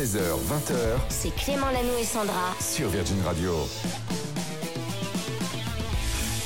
16h, 0.00 0.16
20h 0.16 0.72
C'est 1.10 1.34
Clément 1.36 1.66
Lanoux 1.66 1.98
et 2.00 2.04
Sandra. 2.04 2.54
sur 2.58 2.88
Virgin 2.88 3.18
Radio. 3.22 3.52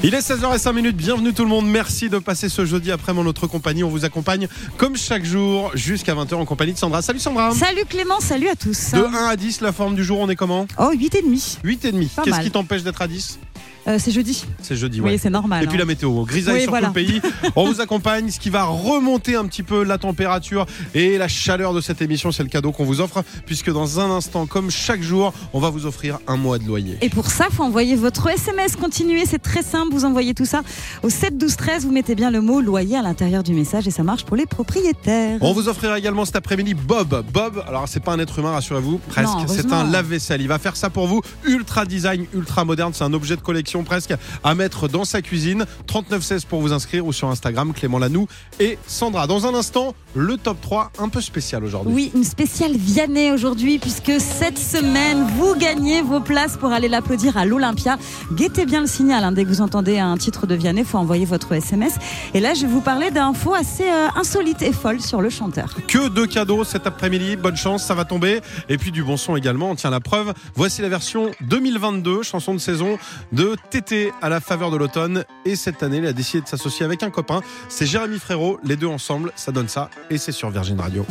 Il 0.03 0.13
est 0.13 0.29
16h05 0.29 0.91
bienvenue 0.91 1.33
tout 1.33 1.45
le 1.45 1.51
monde, 1.51 1.69
merci 1.69 2.09
de 2.09 2.19
passer 2.19 2.49
ce 2.49 2.65
jeudi 2.65 2.91
après 2.91 3.13
en 3.13 3.23
notre 3.23 3.47
compagnie. 3.47 3.85
On 3.85 3.91
vous 3.91 4.05
accompagne 4.05 4.49
comme 4.77 4.97
chaque 4.97 5.25
jour 5.25 5.71
jusqu'à 5.75 6.17
20h 6.17 6.35
en 6.35 6.45
compagnie 6.47 6.73
de 6.73 6.79
Sandra. 6.79 7.01
Salut 7.01 7.21
Sandra 7.21 7.53
Salut 7.53 7.85
Clément, 7.89 8.19
salut 8.19 8.49
à 8.49 8.57
tous. 8.57 8.91
De 8.91 9.05
1 9.05 9.15
à 9.29 9.37
10, 9.37 9.61
la 9.61 9.71
forme 9.71 9.95
du 9.95 10.03
jour, 10.03 10.19
on 10.19 10.29
est 10.29 10.35
comment? 10.37 10.67
Oh, 10.81 10.91
8 10.93 11.15
et 11.15 11.23
demi. 11.23 11.59
8 11.63 11.85
et 11.85 11.93
demi. 11.93 12.07
Pas 12.07 12.23
Qu'est-ce 12.23 12.35
mal. 12.35 12.45
qui 12.45 12.51
t'empêche 12.51 12.83
d'être 12.83 13.03
à 13.03 13.07
10 13.07 13.39
Euh, 13.87 13.99
c'est 13.99 14.11
jeudi. 14.11 14.45
C'est 14.63 14.77
jeudi, 14.77 15.01
ouais. 15.01 15.13
Oui, 15.13 15.19
c'est 15.19 15.31
normal. 15.31 15.63
Et 15.63 15.67
puis 15.67 15.77
hein. 15.77 15.81
la 15.81 15.85
météo, 15.85 16.25
grisaille 16.25 16.55
Oui, 16.55 16.63
sur 16.63 16.71
voilà. 16.71 16.89
tout 16.89 16.95
le 16.95 17.05
pays. 17.05 17.21
On 17.57 17.67
vous 17.67 17.81
accompagne, 17.81 18.31
ce 18.31 18.41
qui 18.41 18.51
va 18.51 18.65
remonter 18.65 19.37
un 19.37 19.45
petit 19.47 19.63
peu 19.63 19.85
la 19.85 19.99
température 19.99 20.67
et 20.95 21.19
la 21.19 21.29
chaleur 21.29 21.75
de 21.75 21.81
cette 21.81 22.01
émission. 22.01 22.33
C'est 22.33 22.43
le 22.43 22.49
cadeau 22.49 22.73
qu'on 22.73 22.85
vous 22.85 23.01
offre, 23.01 23.23
puisque 23.47 23.71
dans 23.71 24.01
un 24.01 24.11
instant, 24.11 24.47
comme 24.47 24.71
chaque 24.71 25.03
jour, 25.03 25.33
on 25.53 25.61
va 25.61 25.71
vous 25.71 25.87
offrir 25.87 26.19
un 26.27 26.37
mois 26.37 26.59
de 26.59 26.65
loyer. 26.65 26.99
Et 27.03 27.11
pour 27.11 27.27
ça, 27.27 27.49
faut 27.51 27.63
envoyer 27.63 27.97
votre 27.97 28.29
SMS 28.29 28.77
continuer. 28.77 29.25
C'est 29.27 29.43
très 29.43 29.63
simple. 29.63 29.93
Vous 29.93 30.05
envoyez 30.05 30.35
tout 30.35 30.47
ça 30.47 30.63
au 31.03 31.11
7 31.11 31.37
12 31.37 31.57
13. 31.57 31.85
Vous 31.85 31.93
mettez 31.93 32.15
bien 32.15 32.31
le 32.31 32.41
mot 32.41 32.61
loyer 32.61 32.97
à 32.97 33.03
l'intérieur 33.03 33.43
du 33.43 33.53
message 33.53 33.87
et 33.87 33.91
ça 33.91 34.03
marche 34.03 34.25
pour 34.25 34.37
les 34.37 34.47
propriétaires. 34.47 35.39
On 35.43 35.53
vous 35.53 35.69
offrira 35.69 35.99
également 35.99 36.25
cet 36.25 36.37
après-midi 36.37 36.75
Bob. 36.75 37.25
Bob, 37.33 37.63
alors 37.69 37.87
c'est 37.89 38.01
pas 38.01 38.13
un 38.13 38.19
être 38.19 38.39
humain, 38.39 38.53
rassurez-vous, 38.53 38.99
presque. 39.09 39.31
C'est 39.49 39.73
un 39.73 39.85
lave-vaisselle. 39.85 40.41
Il 40.41 40.49
va 40.49 40.59
faire 40.59 40.77
ça 40.77 40.91
pour 40.91 41.07
vous. 41.07 41.21
Ultra 41.45 41.85
design, 41.85 42.27
ultra 42.35 42.65
moderne. 42.65 42.93
C'est 42.95 43.05
un 43.05 43.13
objet 43.13 43.37
de 43.37 43.41
collection 43.41 43.74
presque 43.83 44.15
à 44.43 44.55
mettre 44.55 44.89
dans 44.89 45.05
sa 45.05 45.23
cuisine. 45.23 45.67
3916 45.87 46.45
pour 46.45 46.61
vous 46.61 46.73
inscrire 46.73 47.07
ou 47.07 47.13
sur 47.13 47.29
Instagram, 47.29 47.73
Clément 47.73 47.99
Lanoux 47.99 48.29
et 48.61 48.79
Sandra. 48.87 49.27
Dans 49.27 49.47
un 49.47 49.55
instant, 49.55 49.95
le 50.15 50.37
top 50.37 50.61
3 50.61 50.93
un 50.99 51.09
peu 51.09 51.21
spécial 51.21 51.65
aujourd'hui. 51.65 51.93
Oui, 51.93 52.13
une 52.15 52.25
spéciale 52.25 52.77
Vianney 52.77 53.33
aujourd'hui, 53.33 53.79
puisque 53.79 54.21
cette 54.21 54.59
semaine, 54.59 55.27
vous 55.37 55.55
gagnez 55.57 56.03
vos 56.03 56.21
places 56.21 56.57
pour 56.57 56.73
aller 56.73 56.89
l'applaudir 56.89 57.37
à 57.37 57.45
l'Olympia. 57.45 57.99
Guettez 58.33 58.67
bien 58.67 58.81
le 58.81 58.87
signal, 58.87 59.25
hein, 59.25 59.33
dès 59.33 59.45
que 59.45 59.49
vous 59.49 59.61
entendez 59.61 59.99
un 59.99 60.17
titre 60.17 60.47
de 60.47 60.55
Vianney, 60.55 60.85
faut 60.85 60.99
envoyer 60.99 61.25
votre 61.25 61.53
SMS. 61.53 61.95
Et 62.35 62.41
là, 62.41 62.55
je 62.55 62.63
vais 62.63 62.73
vous 62.73 62.81
parler 62.81 63.11
d'infos 63.11 63.55
assez 63.55 63.85
euh, 63.85 64.09
insolites 64.15 64.63
et 64.63 64.73
folles 64.73 65.01
sur 65.01 65.21
le 65.21 65.31
chanteur. 65.31 65.75
Que 65.89 66.09
de 66.09 66.27
cadeaux 66.27 66.65
cet 66.65 66.87
après-midi. 66.87 67.37
Bonne 67.37 67.57
chance, 67.57 67.85
ça 67.85 67.95
va 67.95 68.05
tomber. 68.05 68.41
Et 68.69 68.79
puis 68.79 68.93
du 68.93 69.03
bon 69.03 69.17
son 69.17 69.37
également. 69.37 69.71
On 69.71 69.75
tient 69.75 69.91
la 69.91 70.01
preuve. 70.01 70.35
Voici 70.55 70.83
la 70.83 70.89
version 70.89 71.31
2022, 71.43 72.23
chanson 72.23 72.55
de 72.55 72.59
saison 72.59 72.99
de 73.33 73.57
Tété 73.71 74.13
à 74.23 74.29
la 74.29 74.41
faveur 74.41 74.71
de 74.71 74.77
l'automne. 74.77 75.25
Et 75.45 75.57
cette 75.57 75.83
année, 75.83 75.99
il 75.99 76.07
a 76.07 76.13
décidé 76.13 76.43
de 76.43 76.49
s'associer 76.49 76.85
avec 76.85 77.03
un 77.03 77.11
copain. 77.11 77.41
C'est 77.69 77.87
Jérémy 77.87 78.19
Frérot. 78.19 78.59
Les 78.65 78.77
deux 78.77 78.87
ensemble, 78.87 79.33
ça 79.37 79.53
donne 79.53 79.69
ça. 79.69 79.91
Et 80.11 80.19
c'est 80.19 80.33
sur 80.33 80.51
Virgin 80.51 80.81
Radio. 80.81 81.05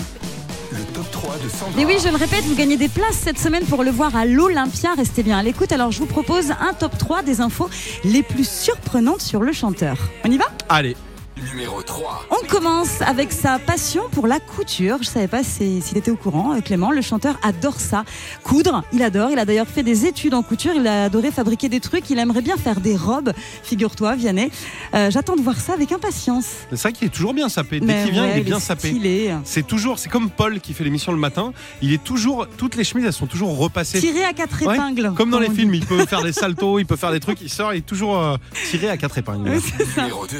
Le 0.72 0.84
top 0.94 1.12
3 1.12 1.36
de 1.38 1.50
Sandra. 1.50 1.81
Et 1.81 1.86
oui, 1.86 1.98
je 2.04 2.09
le 2.09 2.16
répète, 2.16 2.44
vous 2.46 2.56
gagnez 2.56 2.78
des 2.78 2.90
places 2.90 3.18
cette 3.18 3.38
semaine 3.38 3.64
pour 3.66 3.84
le 3.84 3.92
voir 3.92 4.16
à 4.16 4.26
l'Olympia. 4.26 4.94
Restez 4.96 5.22
bien 5.22 5.38
à 5.38 5.44
l'écoute. 5.44 5.72
Alors, 5.72 5.92
je 5.92 6.00
vous 6.00 6.08
propose 6.08 6.52
un 6.52 6.74
top 6.74 6.98
3 6.98 7.22
des 7.22 7.42
infos 7.42 7.70
les 8.04 8.24
plus 8.24 8.48
surprenantes 8.48 9.22
sur 9.22 9.42
le 9.42 9.52
chanteur. 9.54 9.98
On 10.24 10.31
y 10.31 10.38
va? 10.38 10.46
Allez, 10.70 10.96
Numéro 11.52 11.81
3. 11.81 12.28
On 12.30 12.45
commence 12.48 13.02
avec 13.02 13.31
sa 13.31 13.58
passion 13.58 14.03
pour 14.12 14.28
la 14.28 14.39
couture. 14.39 14.98
Je 15.02 15.08
savais 15.08 15.28
pas 15.28 15.44
si- 15.44 15.81
s'il 15.81 15.98
était 15.98 16.12
au 16.12 16.16
courant, 16.16 16.53
euh, 16.56 16.62
Clément. 16.62 16.92
Le 16.92 17.02
chanteur 17.02 17.38
adore 17.42 17.80
ça. 17.80 18.03
Coudre, 18.44 18.84
il 18.94 19.02
adore. 19.02 19.31
Il 19.31 19.40
a 19.40 19.45
d'ailleurs 19.45 19.67
fait 19.67 19.81
des 19.81 20.06
études 20.06 20.36
en 20.36 20.44
couture. 20.44 20.73
Il 20.75 20.86
a 20.88 21.06
adoré 21.06 21.31
fabriquer 21.31 21.70
des 21.70 21.80
trucs. 21.80 22.08
Il 22.12 22.20
aimerait 22.20 22.44
bien 22.44 22.56
faire 22.56 22.80
des 22.80 22.95
robes. 22.95 23.34
Figure-toi, 23.64 24.16
Vianney. 24.16 24.52
Euh, 24.94 25.09
J'attends 25.09 25.36
de 25.36 25.42
voir 25.42 25.58
ça 25.59 25.73
avec 25.73 25.92
impatience. 25.92 26.45
c'est 26.70 26.80
vrai 26.81 26.94
qu'il 26.94 27.08
est 27.08 27.12
toujours 27.12 27.34
bien 27.34 27.50
sapé. 27.50 27.80
Dès 27.80 28.03
qu'il 28.03 28.12
vient, 28.14 28.25
ouais, 28.25 28.31
il 28.36 28.40
est 28.40 28.44
bien 28.44 28.59
sapé. 28.59 28.94
C'est 29.44 29.66
toujours, 29.66 29.97
c'est 29.97 30.09
comme 30.09 30.30
Paul 30.30 30.59
qui 30.62 30.73
fait 30.73 30.84
l'émission 30.84 31.12
le 31.12 31.18
matin. 31.18 31.52
Il 31.81 31.92
est 31.94 32.03
toujours, 32.03 32.47
toutes 32.58 32.75
les 32.75 32.84
chemises, 32.84 33.06
elles 33.08 33.14
sont 33.14 33.28
toujours 33.28 33.58
repassées. 33.58 34.00
Tiré 34.00 34.23
à 34.23 34.34
quatre 34.34 34.64
Ouais, 34.66 34.75
épingles. 34.75 35.14
comme 35.18 35.31
dans 35.31 35.40
les 35.40 35.50
dit. 35.50 35.56
films, 35.56 35.73
il 35.73 35.86
peut 35.86 36.06
faire 36.06 36.22
des 36.22 36.31
saltos, 36.34 36.78
il 36.80 36.86
peut 36.86 36.95
faire 36.95 37.12
des 37.12 37.20
trucs. 37.20 37.42
Il 37.42 37.50
sort, 37.50 37.73
il 37.73 37.80
est 37.80 37.81
toujours 37.81 38.18
euh, 38.20 38.38
tiré 38.70 38.88
à 38.90 38.97
quatre 38.97 39.18
épingles. 39.18 39.59
Numéro 39.97 40.28
2. 40.28 40.38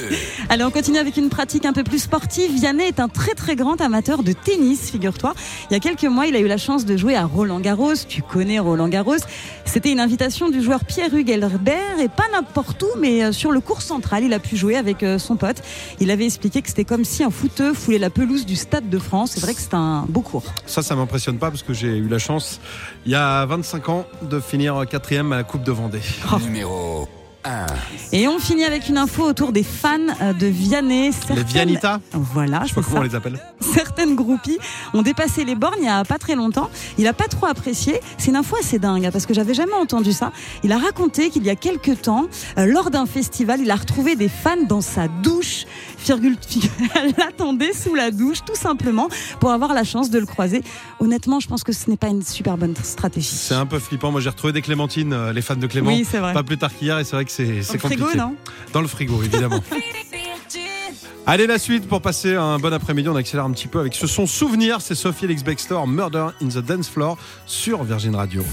Allez, 0.50 0.64
on 0.64 0.72
continue 0.84 1.00
avec 1.00 1.16
une 1.16 1.30
pratique 1.30 1.66
un 1.66 1.72
peu 1.72 1.86
plus 1.86 2.00
sportive. 2.00 2.52
Vianney 2.52 2.84
est 2.84 3.00
un 3.00 3.08
très 3.08 3.36
très 3.36 3.56
grand 3.56 3.80
amateur 3.80 4.22
de 4.22 4.34
tennis, 4.34 4.92
figure-toi. 4.92 5.34
Il 5.70 5.74
y 5.74 5.78
a 5.78 5.80
quelques 5.80 6.04
mois, 6.04 6.28
il 6.28 6.36
a 6.36 6.40
eu 6.40 6.48
la 6.48 6.58
chance 6.58 6.84
de 6.84 6.98
jouer 6.98 7.16
à 7.16 7.24
Roland 7.24 7.62
Garros. 7.62 7.94
Tu 8.10 8.22
connais 8.22 8.60
Roland 8.60 8.90
Garros. 8.90 9.16
C'était 9.64 9.94
une 9.94 10.02
invitation 10.02 10.50
du 10.50 10.62
joueur 10.62 10.84
Pierre-Hugues 10.84 11.30
Herbert 11.30 12.02
et 12.02 12.10
pas 12.10 12.26
n'importe 12.34 12.84
où, 12.84 13.00
mais 13.00 13.24
euh, 13.24 13.32
sur 13.32 13.54
le 13.54 13.62
cours 13.62 13.82
central. 13.82 14.26
Il 14.26 14.34
a 14.34 14.40
pu 14.40 14.58
jouer 14.58 14.76
avec 14.76 15.04
euh, 15.04 15.20
son 15.20 15.38
pote. 15.38 15.62
Il 16.02 16.12
avait 16.12 16.26
expliqué 16.26 16.62
que 16.62 16.68
c'était 16.68 16.84
comme 16.84 17.06
si 17.06 17.24
un 17.24 17.32
footeux 17.32 17.74
foulait 17.74 17.98
la 17.98 18.10
pelouse 18.10 18.46
du 18.46 18.58
Stade 18.58 18.90
de 18.90 19.00
France. 19.00 19.32
C'est 19.36 19.42
vrai 19.42 19.54
que 19.54 19.62
c'est 19.62 19.76
un 19.76 20.04
beau 20.10 20.20
cours. 20.20 20.44
Ça, 20.66 20.82
ça 20.82 20.98
m'impressionne 20.98 21.38
pas 21.38 21.50
parce 21.50 21.64
que 21.64 21.74
j'ai 21.74 21.96
eu 21.96 22.10
la 22.10 22.20
chance, 22.20 22.60
il 23.06 23.14
y 23.14 23.16
a 23.16 23.46
25 23.46 23.88
ans, 23.88 24.06
de 24.22 24.42
finir 24.42 24.84
quatrième 24.90 25.32
à 25.32 25.38
la 25.38 25.44
Coupe 25.44 25.64
de 25.64 25.72
Vendée. 25.72 26.02
Numéro 26.44 27.08
1. 27.44 27.66
Et 28.12 28.28
on 28.28 28.40
finit 28.40 28.64
avec 28.64 28.88
une 28.90 28.98
info 28.98 29.24
autour 29.24 29.52
des 29.52 29.64
fans 29.64 29.98
euh, 30.22 30.34
de 30.34 30.48
Vianney. 30.48 31.08
Les 31.08 31.12
Certaines- 31.12 31.44
Vianita, 31.44 32.00
Voilà, 32.14 32.62
je 32.64 32.70
sais 32.70 32.76
pas 32.76 32.82
comment 32.82 33.00
on 33.00 33.04
les 33.04 33.16
appelle. 33.16 33.40
certaines 33.60 34.16
groupies 34.16 34.58
ont 34.94 35.02
dépassé 35.02 35.44
les 35.44 35.56
bornes 35.56 35.76
il 35.80 35.86
y 35.86 35.90
a 35.90 36.04
pas 36.04 36.18
très 36.18 36.36
longtemps. 36.36 36.70
Il 36.98 37.08
a 37.08 37.14
pas 37.14 37.28
trop 37.28 37.46
apprécié. 37.48 38.00
C'est 38.18 38.30
une 38.30 38.36
info 38.36 38.56
assez 38.60 38.80
dingue 38.80 39.10
parce 39.12 39.26
que 39.26 39.34
j'avais 39.34 39.54
jamais 39.54 39.74
entendu 39.74 40.12
ça. 40.14 40.32
Il 40.64 40.72
a 40.72 40.78
raconté 40.78 41.30
qu'il 41.30 41.44
y 41.44 41.50
a 41.50 41.56
quelques 41.56 42.02
temps, 42.02 42.28
euh, 42.58 42.66
lors 42.66 42.92
d'un 42.92 43.06
festival, 43.06 43.60
il 43.62 43.72
a 43.72 43.76
retrouvé 43.76 44.16
des 44.16 44.30
fans 44.30 44.64
dans 44.68 44.82
sa 44.82 45.08
douche. 45.08 45.66
Virgule, 46.06 46.38
elle 46.96 47.14
l'attendait 47.18 47.72
sous 47.74 47.96
la 47.96 48.12
douche 48.12 48.40
tout 48.46 48.56
simplement 48.56 49.08
pour 49.40 49.52
avoir 49.52 49.74
la 49.74 49.84
chance 49.86 50.10
de 50.10 50.20
le 50.20 50.26
croiser. 50.26 50.62
Honnêtement, 51.00 51.40
je 51.40 51.48
pense 51.48 51.64
que 51.64 51.72
ce 51.72 51.90
n'est 51.90 51.98
pas 51.98 52.08
une 52.08 52.22
super 52.24 52.58
bonne 52.58 52.76
stratégie. 52.84 53.28
C'est 53.28 53.54
un 53.56 53.66
peu 53.66 53.80
flippant. 53.80 54.12
Moi, 54.12 54.20
j'ai 54.22 54.30
retrouvé 54.30 54.52
des 54.54 54.62
clémentines, 54.62 55.14
euh, 55.14 55.32
les 55.34 55.42
fans 55.42 55.56
de 55.56 55.66
Clément. 55.68 55.90
Oui, 55.92 56.06
c'est 56.10 56.20
vrai. 56.20 56.34
Pas 56.34 56.44
plus 56.44 56.58
tard 56.58 56.72
qu'hier, 56.78 57.00
et 57.00 57.04
c'est 57.06 57.16
vrai 57.16 57.24
que 57.26 57.32
c'est 57.36 57.46
Dans 57.46 57.64
c'est 57.64 57.74
le 57.74 57.80
frigo, 57.80 58.04
compliqué. 58.06 58.18
non 58.18 58.36
Dans 58.74 58.82
le 58.82 58.88
frigo, 58.88 59.22
évidemment. 59.24 59.60
Allez, 61.26 61.48
la 61.48 61.58
suite 61.58 61.88
pour 61.88 62.02
passer 62.02 62.36
un 62.36 62.60
bon 62.60 62.74
après-midi. 62.74 63.08
On 63.08 63.16
accélère 63.16 63.46
un 63.46 63.52
petit 63.52 63.68
peu 63.68 63.80
avec 63.80 63.96
ce 63.96 64.08
son 64.08 64.28
souvenir. 64.28 64.82
C'est 64.82 64.96
Sophie 64.96 65.26
Alex 65.26 65.44
Baxter, 65.44 65.80
Murder 65.88 66.28
in 66.42 66.48
the 66.50 66.58
Dance 66.58 66.90
Floor 66.90 67.18
sur 67.46 67.84
Virgin 67.86 68.16
Radio. 68.16 68.44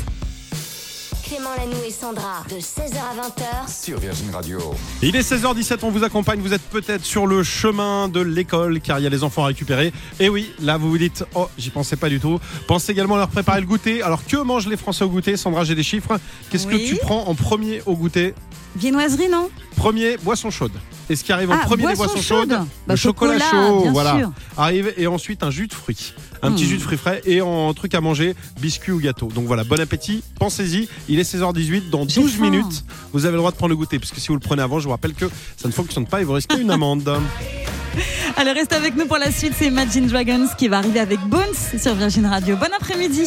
Clément 1.27 1.51
Lanoux 1.59 1.83
et 1.87 1.91
Sandra. 1.91 2.45
De 2.49 2.57
16h 2.57 2.97
à 2.97 3.27
20h. 3.69 3.85
Sur 3.85 3.99
Virgin 3.99 4.31
Radio. 4.33 4.59
Il 5.03 5.15
est 5.17 5.21
16h17, 5.29 5.79
on 5.83 5.91
vous 5.91 6.03
accompagne. 6.05 6.41
Vous 6.41 6.53
êtes 6.55 6.63
peut-être 6.63 7.05
sur 7.05 7.27
le 7.27 7.43
chemin 7.43 8.09
de 8.09 8.21
l'école 8.21 8.81
car 8.81 8.99
il 9.01 9.03
y 9.03 9.07
a 9.07 9.11
les 9.11 9.23
enfants 9.25 9.43
à 9.45 9.47
récupérer. 9.49 9.93
Et 10.21 10.29
oui, 10.29 10.53
là 10.61 10.77
vous 10.77 10.91
vous 10.91 10.99
dites, 10.99 11.25
oh, 11.35 11.49
j'y 11.59 11.71
pensais 11.71 11.97
pas 11.97 12.09
du 12.09 12.19
tout. 12.21 12.39
Pensez 12.69 12.93
également 12.93 13.15
à 13.17 13.19
leur 13.19 13.29
préparer 13.29 13.61
le 13.61 13.67
goûter. 13.67 14.03
Alors 14.03 14.25
que 14.25 14.37
mangent 14.39 14.67
les 14.69 14.77
Français 14.77 15.05
au 15.05 15.09
goûter? 15.09 15.37
Sandra, 15.37 15.65
j'ai 15.65 15.75
des 15.77 15.83
chiffres. 15.85 16.19
Qu'est-ce 16.51 16.67
Oui. 16.69 16.85
que 16.85 16.89
tu 16.89 16.97
prends 16.97 17.27
en 17.29 17.35
premier 17.35 17.83
au 17.87 17.95
goûter? 17.97 18.35
Viennoiserie, 18.77 19.29
non 19.29 19.49
Premier, 19.77 20.17
boisson 20.19 20.51
chaude. 20.51 20.73
Et 21.09 21.17
ce 21.17 21.25
qui 21.25 21.33
arrive 21.33 21.51
en 21.51 21.55
Ah, 21.55 21.65
premier 21.65 21.87
des 21.89 21.95
boisson 21.95 22.05
boissons 22.15 22.23
chaudes, 22.23 22.51
chaude. 22.53 22.59
Bah, 22.87 22.95
le 22.95 22.97
chocolat, 22.97 23.39
chocolat, 23.39 23.67
chaud, 23.69 23.83
bien 23.83 23.93
voilà, 23.93 24.19
sûr. 24.19 24.33
arrive. 24.57 24.93
Et 24.97 25.07
ensuite 25.07 25.43
un 25.43 25.51
jus 25.51 25.67
de 25.67 25.75
fruits. 25.75 26.13
Un 26.43 26.53
petit 26.53 26.65
Hmm. 26.65 26.69
jus 26.69 26.77
de 26.79 26.83
fruits 26.83 26.99
frais 26.99 27.21
et 27.27 27.41
en 27.43 27.75
truc 27.75 27.95
à 27.95 28.01
manger, 28.01 28.35
biscuit 28.61 28.93
ou 28.93 29.01
gâteau. 29.01 29.27
Donc 29.35 29.47
voilà, 29.47 29.65
bon 29.65 29.81
appétit, 29.81 30.23
pensez-y. 30.39 30.89
Il 31.09 31.19
est 31.19 31.25
16h18, 31.25 31.91
dans 31.91 32.07
J'ai 32.09 32.21
12 32.21 32.33
faim. 32.35 32.43
minutes, 32.51 32.85
vous 33.13 33.25
avez 33.27 33.33
le 33.33 33.39
droit 33.39 33.51
de 33.51 33.57
prendre 33.57 33.71
le 33.71 33.77
goûter. 33.77 33.99
Parce 33.99 34.13
que 34.13 34.21
si 34.21 34.29
vous 34.29 34.35
le 34.35 34.41
prenez 34.41 34.63
avant, 34.63 34.79
je 34.79 34.85
vous 34.85 34.91
rappelle 34.91 35.15
que 35.15 35.27
ça 35.57 35.67
ne 35.69 35.73
fonctionne 35.73 36.07
pas 36.07 36.21
et 36.21 36.25
vous 36.25 36.33
risquez 36.35 36.59
une 36.61 36.71
amende. 36.71 37.09
Allez, 38.37 38.53
restez 38.53 38.77
avec 38.77 38.97
nous 38.97 39.07
pour 39.07 39.19
la 39.19 39.33
suite. 39.33 39.53
C'est 39.59 39.67
Imagine 39.67 40.07
Dragons 40.07 40.47
qui 40.57 40.69
va 40.69 40.79
arriver 40.79 41.01
avec 41.01 41.19
Bones 41.27 41.43
sur 41.79 41.95
Virgin 41.95 42.25
Radio. 42.27 42.57
Bon 42.57 42.69
après-midi. 42.79 43.25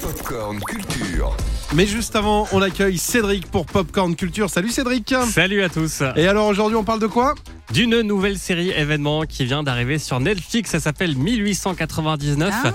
Popcorn 0.00 0.58
Culture. 0.60 1.36
Mais 1.74 1.86
juste 1.86 2.14
avant, 2.16 2.46
on 2.52 2.62
accueille 2.62 2.96
Cédric 2.96 3.46
pour 3.50 3.66
Popcorn 3.66 4.14
Culture. 4.14 4.48
Salut 4.48 4.70
Cédric 4.70 5.12
Salut 5.28 5.62
à 5.62 5.68
tous. 5.68 6.02
Et 6.14 6.26
alors 6.28 6.46
aujourd'hui, 6.46 6.76
on 6.76 6.84
parle 6.84 7.00
de 7.00 7.06
quoi? 7.06 7.34
D'une 7.72 8.00
nouvelle 8.02 8.38
série 8.38 8.70
événement 8.70 9.22
qui 9.22 9.44
vient 9.44 9.62
d'arriver 9.62 9.98
sur 9.98 10.20
Netflix, 10.20 10.70
ça 10.70 10.80
s'appelle 10.80 11.16
1899. 11.16 12.54
Ah. 12.64 12.72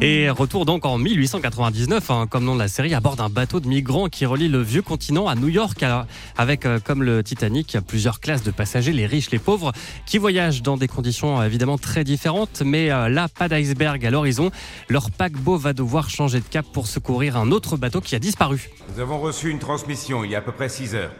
Et 0.00 0.28
retour 0.28 0.64
donc 0.64 0.84
en 0.84 0.98
1899, 0.98 2.10
hein, 2.10 2.26
comme 2.28 2.44
nom 2.44 2.54
de 2.54 2.58
la 2.58 2.68
série, 2.68 2.94
à 2.94 3.00
bord 3.00 3.16
d'un 3.16 3.28
bateau 3.28 3.60
de 3.60 3.68
migrants 3.68 4.08
qui 4.08 4.26
relie 4.26 4.48
le 4.48 4.60
vieux 4.60 4.82
continent 4.82 5.28
à 5.28 5.34
New 5.34 5.48
York, 5.48 5.82
alors, 5.82 6.04
avec 6.36 6.66
euh, 6.66 6.78
comme 6.78 7.02
le 7.02 7.22
Titanic 7.22 7.78
plusieurs 7.86 8.20
classes 8.20 8.42
de 8.42 8.50
passagers, 8.50 8.92
les 8.92 9.06
riches, 9.06 9.30
les 9.30 9.38
pauvres, 9.38 9.72
qui 10.04 10.18
voyagent 10.18 10.62
dans 10.62 10.76
des 10.76 10.88
conditions 10.88 11.40
euh, 11.40 11.46
évidemment 11.46 11.78
très 11.78 12.04
différentes, 12.04 12.62
mais 12.64 12.90
euh, 12.90 13.08
là 13.08 13.28
pas 13.28 13.48
d'iceberg 13.48 14.04
à 14.04 14.10
l'horizon. 14.10 14.50
Leur 14.88 15.10
paquebot 15.10 15.56
va 15.56 15.72
devoir 15.72 16.10
changer 16.10 16.40
de 16.40 16.44
cap 16.44 16.66
pour 16.72 16.86
secourir 16.86 17.36
un 17.36 17.50
autre 17.50 17.76
bateau 17.76 18.00
qui 18.00 18.14
a 18.14 18.18
disparu. 18.18 18.70
Nous 18.94 19.00
avons 19.00 19.20
reçu 19.20 19.50
une 19.50 19.58
transmission 19.58 20.24
il 20.24 20.32
y 20.32 20.34
a 20.34 20.38
à 20.38 20.42
peu 20.42 20.52
près 20.52 20.68
6 20.68 20.96
heures. 20.96 21.12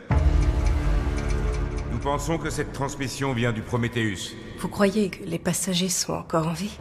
Nous 1.93 1.99
pensons 1.99 2.39
que 2.39 2.51
cette 2.51 2.73
transmission 2.73 3.33
vient 3.33 3.53
du 3.53 3.63
Prométhéeus. 3.63 4.35
Vous 4.59 4.69
croyez 4.69 5.11
que 5.11 5.25
les 5.25 5.39
passagers 5.39 5.89
sont 5.89 6.13
encore 6.13 6.49
en 6.49 6.53
vie? 6.53 6.77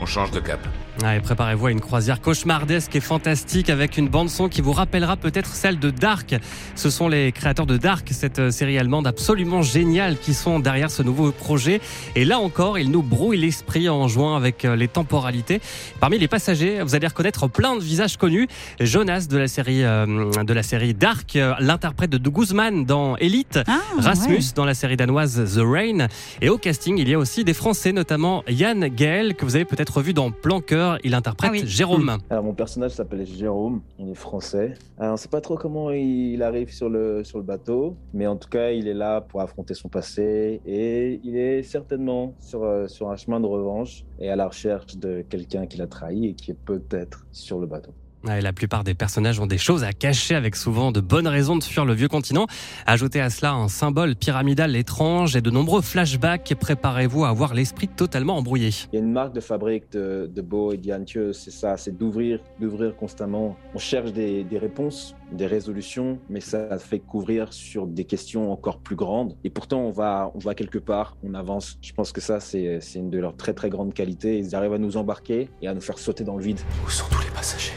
On 0.00 0.06
change 0.06 0.30
de 0.32 0.40
cap. 0.40 0.60
Ouais, 1.02 1.20
Préparez-vous 1.20 1.66
à 1.66 1.70
une 1.72 1.80
croisière 1.80 2.20
cauchemardesque 2.20 2.94
et 2.94 3.00
fantastique 3.00 3.68
avec 3.68 3.98
une 3.98 4.08
bande-son 4.08 4.48
qui 4.48 4.60
vous 4.60 4.72
rappellera 4.72 5.16
peut-être 5.16 5.52
celle 5.54 5.80
de 5.80 5.90
Dark. 5.90 6.36
Ce 6.76 6.88
sont 6.88 7.08
les 7.08 7.32
créateurs 7.32 7.66
de 7.66 7.76
Dark, 7.76 8.08
cette 8.12 8.38
euh, 8.38 8.50
série 8.52 8.78
allemande 8.78 9.06
absolument 9.06 9.62
géniale 9.62 10.16
qui 10.16 10.34
sont 10.34 10.60
derrière 10.60 10.92
ce 10.92 11.02
nouveau 11.02 11.32
projet. 11.32 11.80
Et 12.14 12.24
là 12.24 12.38
encore, 12.38 12.78
ils 12.78 12.92
nous 12.92 13.02
brouillent 13.02 13.38
l'esprit 13.38 13.88
en 13.88 14.06
jouant 14.06 14.36
avec 14.36 14.64
euh, 14.64 14.76
les 14.76 14.86
temporalités. 14.86 15.60
Parmi 15.98 16.18
les 16.18 16.28
passagers, 16.28 16.80
vous 16.82 16.94
allez 16.94 17.08
reconnaître 17.08 17.48
plein 17.48 17.74
de 17.74 17.82
visages 17.82 18.16
connus. 18.16 18.46
Jonas 18.78 19.26
de 19.28 19.36
la 19.36 19.48
série, 19.48 19.82
euh, 19.82 20.44
de 20.44 20.52
la 20.52 20.62
série 20.62 20.94
Dark, 20.94 21.36
l'interprète 21.58 22.10
de 22.10 22.28
Guzman 22.28 22.84
dans 22.84 23.16
Elite. 23.16 23.58
Ah, 23.66 23.80
Rasmus 23.98 24.36
ouais. 24.36 24.44
dans 24.54 24.64
la 24.64 24.74
série 24.74 24.96
danoise 24.96 25.56
The 25.56 25.60
Rain. 25.60 26.06
Et 26.40 26.48
au 26.48 26.56
casting, 26.56 26.98
il 26.98 27.08
y 27.08 27.14
a 27.14 27.18
aussi 27.18 27.42
des 27.42 27.54
Français, 27.54 27.92
notamment 27.92 28.44
Yann 28.48 28.86
Gaël, 28.86 29.34
que 29.34 29.44
vous 29.44 29.56
avez 29.56 29.64
peut-être 29.64 30.00
vu 30.00 30.14
dans 30.14 30.30
Plan 30.30 30.60
Il 31.04 31.14
interprète 31.14 31.50
Ah 31.50 31.52
oui. 31.52 31.62
Jérôme. 31.66 32.18
Alors 32.30 32.44
mon 32.44 32.54
personnage 32.54 32.92
s'appelle 32.92 33.24
Jérôme, 33.26 33.82
il 33.98 34.10
est 34.10 34.14
français. 34.14 34.74
Alors, 34.98 35.10
on 35.10 35.12
ne 35.12 35.18
sait 35.18 35.28
pas 35.28 35.40
trop 35.40 35.56
comment 35.56 35.90
il 35.90 36.42
arrive 36.42 36.72
sur 36.72 36.88
le, 36.88 37.24
sur 37.24 37.38
le 37.38 37.44
bateau, 37.44 37.96
mais 38.12 38.26
en 38.26 38.36
tout 38.36 38.48
cas 38.48 38.70
il 38.70 38.88
est 38.88 38.94
là 38.94 39.20
pour 39.20 39.40
affronter 39.40 39.74
son 39.74 39.88
passé 39.88 40.60
et 40.66 41.20
il 41.24 41.36
est 41.36 41.62
certainement 41.62 42.34
sur, 42.40 42.62
euh, 42.62 42.86
sur 42.88 43.10
un 43.10 43.16
chemin 43.16 43.40
de 43.40 43.46
revanche 43.46 44.04
et 44.18 44.30
à 44.30 44.36
la 44.36 44.46
recherche 44.48 44.96
de 44.96 45.24
quelqu'un 45.28 45.66
qui 45.66 45.78
l'a 45.78 45.86
trahi 45.86 46.26
et 46.26 46.34
qui 46.34 46.50
est 46.52 46.58
peut-être 46.64 47.26
sur 47.32 47.58
le 47.58 47.66
bateau. 47.66 47.92
Ouais, 48.26 48.40
la 48.40 48.54
plupart 48.54 48.84
des 48.84 48.94
personnages 48.94 49.38
ont 49.38 49.46
des 49.46 49.58
choses 49.58 49.84
à 49.84 49.92
cacher 49.92 50.34
avec 50.34 50.56
souvent 50.56 50.92
de 50.92 51.00
bonnes 51.00 51.28
raisons 51.28 51.56
de 51.56 51.62
fuir 51.62 51.84
le 51.84 51.92
vieux 51.92 52.08
continent. 52.08 52.46
Ajoutez 52.86 53.20
à 53.20 53.28
cela 53.28 53.52
un 53.52 53.68
symbole 53.68 54.16
pyramidal 54.16 54.74
étrange 54.76 55.36
et 55.36 55.42
de 55.42 55.50
nombreux 55.50 55.82
flashbacks. 55.82 56.54
Préparez-vous 56.58 57.26
à 57.26 57.28
avoir 57.28 57.52
l'esprit 57.52 57.86
totalement 57.86 58.38
embrouillé. 58.38 58.70
Il 58.92 58.96
y 58.96 58.98
a 58.98 59.04
une 59.04 59.12
marque 59.12 59.34
de 59.34 59.40
fabrique 59.40 59.92
de, 59.92 60.30
de 60.34 60.40
Beau 60.40 60.72
et 60.72 60.78
d'Ianthieu, 60.78 61.34
c'est 61.34 61.50
ça, 61.50 61.76
c'est 61.76 61.98
d'ouvrir, 61.98 62.40
d'ouvrir 62.58 62.96
constamment. 62.96 63.56
On 63.74 63.78
cherche 63.78 64.12
des, 64.12 64.42
des 64.42 64.58
réponses, 64.58 65.14
des 65.30 65.46
résolutions, 65.46 66.18
mais 66.30 66.40
ça 66.40 66.78
fait 66.78 67.00
couvrir 67.00 67.52
sur 67.52 67.86
des 67.86 68.06
questions 68.06 68.50
encore 68.50 68.78
plus 68.78 68.96
grandes. 68.96 69.36
Et 69.44 69.50
pourtant, 69.50 69.80
on 69.80 69.90
va, 69.90 70.32
on 70.34 70.38
va 70.38 70.54
quelque 70.54 70.78
part, 70.78 71.18
on 71.22 71.34
avance. 71.34 71.76
Je 71.82 71.92
pense 71.92 72.10
que 72.10 72.22
ça, 72.22 72.40
c'est 72.40 72.78
c'est 72.80 73.00
une 73.00 73.10
de 73.10 73.18
leurs 73.18 73.36
très 73.36 73.52
très 73.52 73.68
grandes 73.68 73.92
qualités. 73.92 74.38
Ils 74.38 74.54
arrivent 74.54 74.72
à 74.72 74.78
nous 74.78 74.96
embarquer 74.96 75.50
et 75.60 75.68
à 75.68 75.74
nous 75.74 75.82
faire 75.82 75.98
sauter 75.98 76.24
dans 76.24 76.36
le 76.36 76.42
vide. 76.42 76.60
Où 76.86 76.88
sont 76.88 77.04
tous 77.10 77.22
les 77.22 77.30
passagers? 77.30 77.72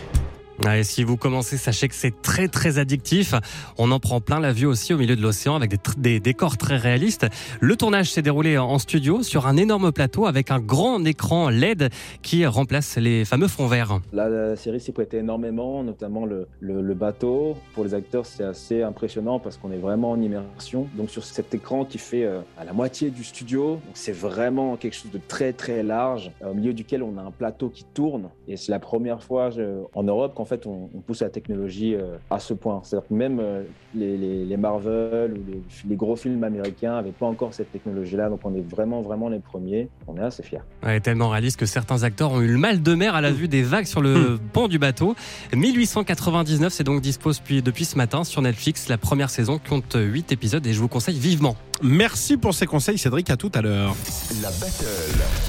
Ouais, 0.65 0.83
si 0.83 1.04
vous 1.04 1.18
commencez, 1.18 1.56
sachez 1.56 1.88
que 1.88 1.94
c'est 1.94 2.19
très 2.24 2.48
très 2.48 2.80
addictif. 2.80 3.36
On 3.77 3.92
en 3.92 4.00
prend 4.00 4.21
plein 4.21 4.39
la 4.39 4.51
vue 4.51 4.65
aussi 4.65 4.92
au 4.92 4.98
milieu 4.98 5.15
de 5.15 5.21
l'océan 5.21 5.56
avec 5.56 5.71
des, 6.00 6.19
décors 6.19 6.57
très 6.57 6.77
réalistes. 6.77 7.27
Le 7.59 7.75
tournage 7.75 8.12
s'est 8.12 8.24
déroulé 8.24 8.57
en 8.57 8.80
studio 8.80 9.21
sur 9.21 9.45
un 9.45 9.56
énorme 9.56 9.92
plateau 9.92 10.25
avec 10.25 10.50
un 10.50 10.59
grand 10.59 11.06
écran 11.06 11.50
LED 11.50 11.89
qui 12.24 12.44
remplace 12.48 12.98
les 12.98 13.24
fameux 13.24 13.48
fonds 13.48 13.68
verts. 13.68 14.00
La, 14.13 14.56
série 14.56 14.80
s'y 14.80 14.92
prêtait 14.92 15.19
énormément, 15.19 15.83
notamment 15.83 16.25
le, 16.25 16.48
le- 16.59 16.94
bateau. 16.95 17.56
Pour 17.75 17.83
les 17.83 17.94
acteurs, 17.94 18.25
c'est 18.25 18.44
assez 18.44 18.81
impressionnant 18.81 19.38
parce 19.38 19.57
qu'on 19.57 19.71
est 19.71 19.77
vraiment 19.77 20.09
en 20.09 20.19
immersion. 20.19 20.88
Donc 20.95 21.12
sur 21.12 21.24
cet 21.24 21.54
écran 21.54 21.86
qui 21.86 22.00
fait 22.00 22.24
euh, 22.24 22.39
à 22.57 22.65
la 22.65 22.74
moitié 22.74 23.12
du 23.12 23.24
studio, 23.24 23.80
c'est 23.94 24.12
vraiment 24.12 24.75
quelque 24.75 24.95
chose 24.95 25.12
de 25.12 25.19
très 25.27 25.54
très 25.54 25.83
large, 25.83 26.31
euh, 26.42 26.50
au 26.50 26.54
milieu 26.56 26.74
duquel 26.74 27.04
on 27.04 27.19
a 27.19 27.21
un 27.21 27.30
plateau 27.30 27.69
qui 27.69 27.86
tourne. 27.94 28.30
Et 28.48 28.57
c'est 28.57 28.71
la 28.71 28.80
première 28.80 29.21
fois 29.21 29.51
en 29.94 30.04
Europe 30.04 30.33
qu'en 30.33 30.46
fait 30.47 30.65
on, 30.65 30.89
on 30.95 30.99
pousse 31.01 31.21
la 31.21 31.29
technologie 31.29 31.94
euh, 31.95 32.17
à 32.31 32.39
ce 32.39 32.53
point. 32.55 32.81
C'est-à-dire 32.83 33.07
que 33.07 33.13
même 33.13 33.39
euh, 33.39 33.63
les, 33.94 34.17
les- 34.17 34.45
les 34.45 34.57
Marvel 34.57 35.33
ou 35.33 35.41
les, 35.51 35.61
les 35.89 35.95
gros 35.95 36.15
films 36.15 36.44
américains 36.44 36.94
n'avaient 36.95 37.11
pas 37.11 37.27
encore 37.27 37.53
cette 37.53 37.71
technologie-là. 37.71 38.29
Donc 38.29 38.39
on 38.44 38.55
est 38.55 38.67
vraiment 38.67 39.01
vraiment 39.01 39.29
les 39.29 39.39
premiers. 39.39 39.89
On 40.07 40.17
est 40.17 40.21
assez 40.21 40.41
fiers. 40.44 40.61
Ouais, 40.83 40.99
tellement 40.99 41.29
réaliste 41.29 41.59
que 41.59 41.65
certains 41.65 42.03
acteurs 42.03 42.31
ont 42.31 42.41
eu 42.41 42.47
le 42.47 42.57
mal 42.57 42.81
de 42.81 42.94
mer 42.95 43.13
à 43.15 43.21
la 43.21 43.31
vue 43.31 43.47
des 43.47 43.61
vagues 43.63 43.85
sur 43.85 44.01
le 44.01 44.39
pont 44.53 44.67
du 44.67 44.79
bateau. 44.79 45.15
1899, 45.55 46.71
c'est 46.73 46.83
donc 46.83 47.01
dispo 47.01 47.31
depuis, 47.31 47.61
depuis 47.61 47.85
ce 47.85 47.97
matin 47.97 48.23
sur 48.23 48.41
Netflix. 48.41 48.88
La 48.89 48.97
première 48.97 49.29
saison 49.29 49.59
compte 49.59 49.95
8 49.99 50.31
épisodes 50.31 50.65
et 50.65 50.73
je 50.73 50.79
vous 50.79 50.88
conseille 50.88 51.17
vivement. 51.19 51.55
Merci 51.83 52.38
pour 52.38 52.53
ces 52.53 52.65
conseils, 52.65 52.97
Cédric. 52.97 53.29
À 53.29 53.38
tout 53.38 53.51
à 53.53 53.62
l'heure. 53.62 53.95
La 54.41 54.50
battle. 54.50 54.85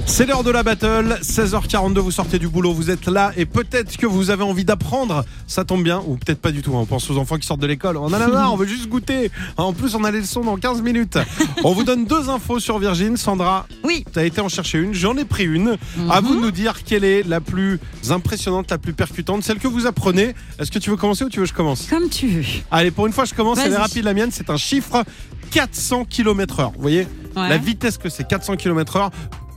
C'est 0.07 0.27
l'heure 0.27 0.45
de 0.45 0.51
la 0.51 0.63
battle. 0.63 1.19
16h42, 1.23 1.99
vous 2.01 2.11
sortez 2.11 2.39
du 2.39 2.49
boulot, 2.49 2.73
vous 2.73 2.91
êtes 2.91 3.07
là 3.07 3.33
et 3.37 3.47
peut-être 3.47 3.97
que 3.97 4.07
vous 4.07 4.31
avez 4.31 4.43
envie 4.43 4.65
d'apprendre. 4.65 5.25
Ça 5.47 5.65
tombe 5.65 5.83
bien, 5.83 6.03
ou 6.07 6.17
peut-être 6.17 6.41
pas 6.41 6.51
du 6.53 6.61
tout. 6.63 6.73
hein. 6.77 6.81
On 6.81 6.87
pense 6.87 7.11
aux 7.11 7.17
enfants 7.19 7.37
qui 7.39 7.47
sortent 7.47 7.61
de 7.61 7.67
l'école. 7.67 7.97
On 7.97 8.05
en 8.07 8.13
a 8.13 8.27
marre, 8.29 8.53
on 8.53 8.57
veut 8.57 8.67
juste 8.67 8.89
goûter. 8.89 9.31
En 9.57 9.73
plus, 9.73 9.95
on 9.95 10.05
a 10.05 10.11
les 10.11 10.21
leçons 10.21 10.43
dans 10.43 10.57
15 10.57 10.83
minutes. 10.83 11.19
On 11.65 11.73
vous 11.73 11.85
donne 11.85 12.05
deux 12.05 12.29
infos 12.29 12.61
sur 12.61 12.79
Virgin. 12.79 13.17
Sandra, 13.17 13.67
Oui. 13.85 14.05
tu 14.13 14.19
as 14.19 14.25
été 14.25 14.41
en 14.41 14.49
chercher 14.49 14.79
une. 14.79 14.93
J'en 14.95 15.17
ai 15.17 15.25
pris 15.25 15.45
une. 15.45 15.77
À 16.11 16.21
vous 16.21 16.35
de 16.37 16.41
nous 16.41 16.51
dire 16.51 16.83
quelle 16.85 17.05
est 17.05 17.23
la 17.27 17.41
plus 17.41 17.81
impressionnante, 18.11 18.71
la 18.71 18.79
plus 18.79 18.93
percutante, 18.93 19.43
celle 19.45 19.59
que 19.59 19.69
vous 19.69 19.87
apprenez. 19.87 20.35
Est-ce 20.59 20.71
que 20.71 20.79
tu 20.79 20.91
veux 20.91 20.97
commencer 20.97 21.25
ou 21.25 21.29
tu 21.31 21.39
veux 21.41 21.45
que 21.47 21.51
je 21.51 21.55
commence? 21.55 21.87
Comme 21.89 22.09
tu 22.09 22.29
veux. 22.29 22.45
Allez, 22.71 22.91
pour 22.91 23.07
une 23.07 23.13
fois, 23.13 23.25
je 23.25 23.35
commence. 23.35 23.59
Elle 23.59 23.73
est 23.73 23.77
rapide, 23.77 24.05
la 24.05 24.15
mienne. 24.15 24.31
C'est 24.33 24.51
un 24.51 24.57
chiffre 24.57 25.05
400 25.50 26.05
km 26.05 26.61
heure. 26.61 26.73
Vous 26.77 26.83
voyez 26.83 27.06
Ouais. 27.37 27.49
la 27.49 27.59
vitesse 27.59 27.99
que 27.99 28.09
c'est 28.09 28.27
400 28.27 28.56
km 28.56 28.97
heure. 28.97 29.11